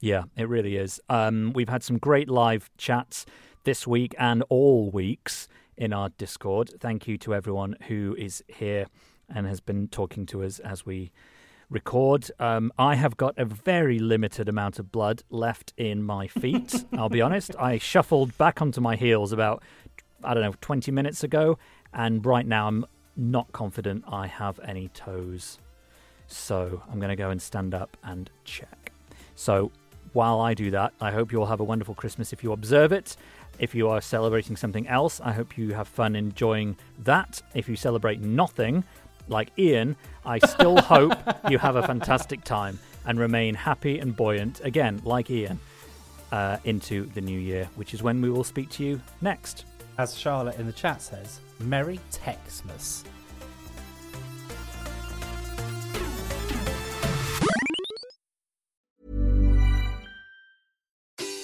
Yeah, 0.00 0.24
it 0.36 0.48
really 0.48 0.76
is. 0.76 1.00
Um, 1.08 1.52
we've 1.54 1.68
had 1.68 1.82
some 1.82 1.98
great 1.98 2.28
live 2.28 2.70
chats 2.76 3.24
this 3.64 3.86
week 3.86 4.14
and 4.18 4.42
all 4.48 4.90
weeks 4.90 5.48
in 5.76 5.92
our 5.92 6.08
Discord. 6.10 6.70
Thank 6.80 7.06
you 7.06 7.16
to 7.18 7.34
everyone 7.34 7.76
who 7.88 8.16
is 8.18 8.42
here 8.48 8.86
and 9.32 9.46
has 9.46 9.60
been 9.60 9.88
talking 9.88 10.26
to 10.26 10.42
us 10.42 10.58
as 10.58 10.84
we 10.84 11.12
record. 11.70 12.30
Um, 12.38 12.72
I 12.78 12.96
have 12.96 13.16
got 13.16 13.38
a 13.38 13.44
very 13.44 13.98
limited 13.98 14.48
amount 14.48 14.78
of 14.78 14.90
blood 14.92 15.22
left 15.30 15.72
in 15.76 16.02
my 16.02 16.26
feet. 16.26 16.84
I'll 16.92 17.08
be 17.08 17.22
honest. 17.22 17.54
I 17.58 17.78
shuffled 17.78 18.36
back 18.36 18.60
onto 18.60 18.80
my 18.80 18.96
heels 18.96 19.32
about 19.32 19.62
I 20.24 20.34
don't 20.34 20.42
know, 20.42 20.54
20 20.60 20.90
minutes 20.92 21.24
ago. 21.24 21.58
And 21.92 22.24
right 22.24 22.46
now, 22.46 22.68
I'm 22.68 22.86
not 23.16 23.52
confident 23.52 24.04
I 24.08 24.26
have 24.26 24.60
any 24.60 24.88
toes. 24.88 25.58
So 26.32 26.82
I'm 26.90 26.98
going 26.98 27.10
to 27.10 27.16
go 27.16 27.30
and 27.30 27.40
stand 27.40 27.74
up 27.74 27.96
and 28.02 28.30
check. 28.44 28.92
So 29.34 29.70
while 30.12 30.40
I 30.40 30.54
do 30.54 30.70
that, 30.70 30.92
I 31.00 31.10
hope 31.10 31.32
you 31.32 31.40
all 31.40 31.46
have 31.46 31.60
a 31.60 31.64
wonderful 31.64 31.94
Christmas 31.94 32.32
if 32.32 32.42
you 32.42 32.52
observe 32.52 32.92
it. 32.92 33.16
If 33.58 33.74
you 33.74 33.88
are 33.88 34.00
celebrating 34.00 34.56
something 34.56 34.86
else, 34.88 35.20
I 35.20 35.32
hope 35.32 35.56
you 35.56 35.72
have 35.74 35.88
fun 35.88 36.16
enjoying 36.16 36.76
that. 37.00 37.42
If 37.54 37.68
you 37.68 37.76
celebrate 37.76 38.20
nothing, 38.20 38.84
like 39.28 39.50
Ian, 39.58 39.96
I 40.24 40.38
still 40.38 40.76
hope 40.80 41.14
you 41.48 41.58
have 41.58 41.76
a 41.76 41.82
fantastic 41.82 42.44
time 42.44 42.78
and 43.06 43.18
remain 43.18 43.54
happy 43.54 43.98
and 43.98 44.14
buoyant, 44.16 44.60
again, 44.64 45.00
like 45.04 45.30
Ian, 45.30 45.58
uh, 46.30 46.58
into 46.64 47.06
the 47.06 47.20
new 47.20 47.38
year, 47.38 47.68
which 47.76 47.94
is 47.94 48.02
when 48.02 48.20
we 48.20 48.30
will 48.30 48.44
speak 48.44 48.70
to 48.70 48.84
you 48.84 49.00
next. 49.20 49.64
As 49.98 50.18
Charlotte 50.18 50.58
in 50.58 50.66
the 50.66 50.72
chat 50.72 51.02
says, 51.02 51.40
Merry 51.60 52.00
Texmas. 52.10 53.04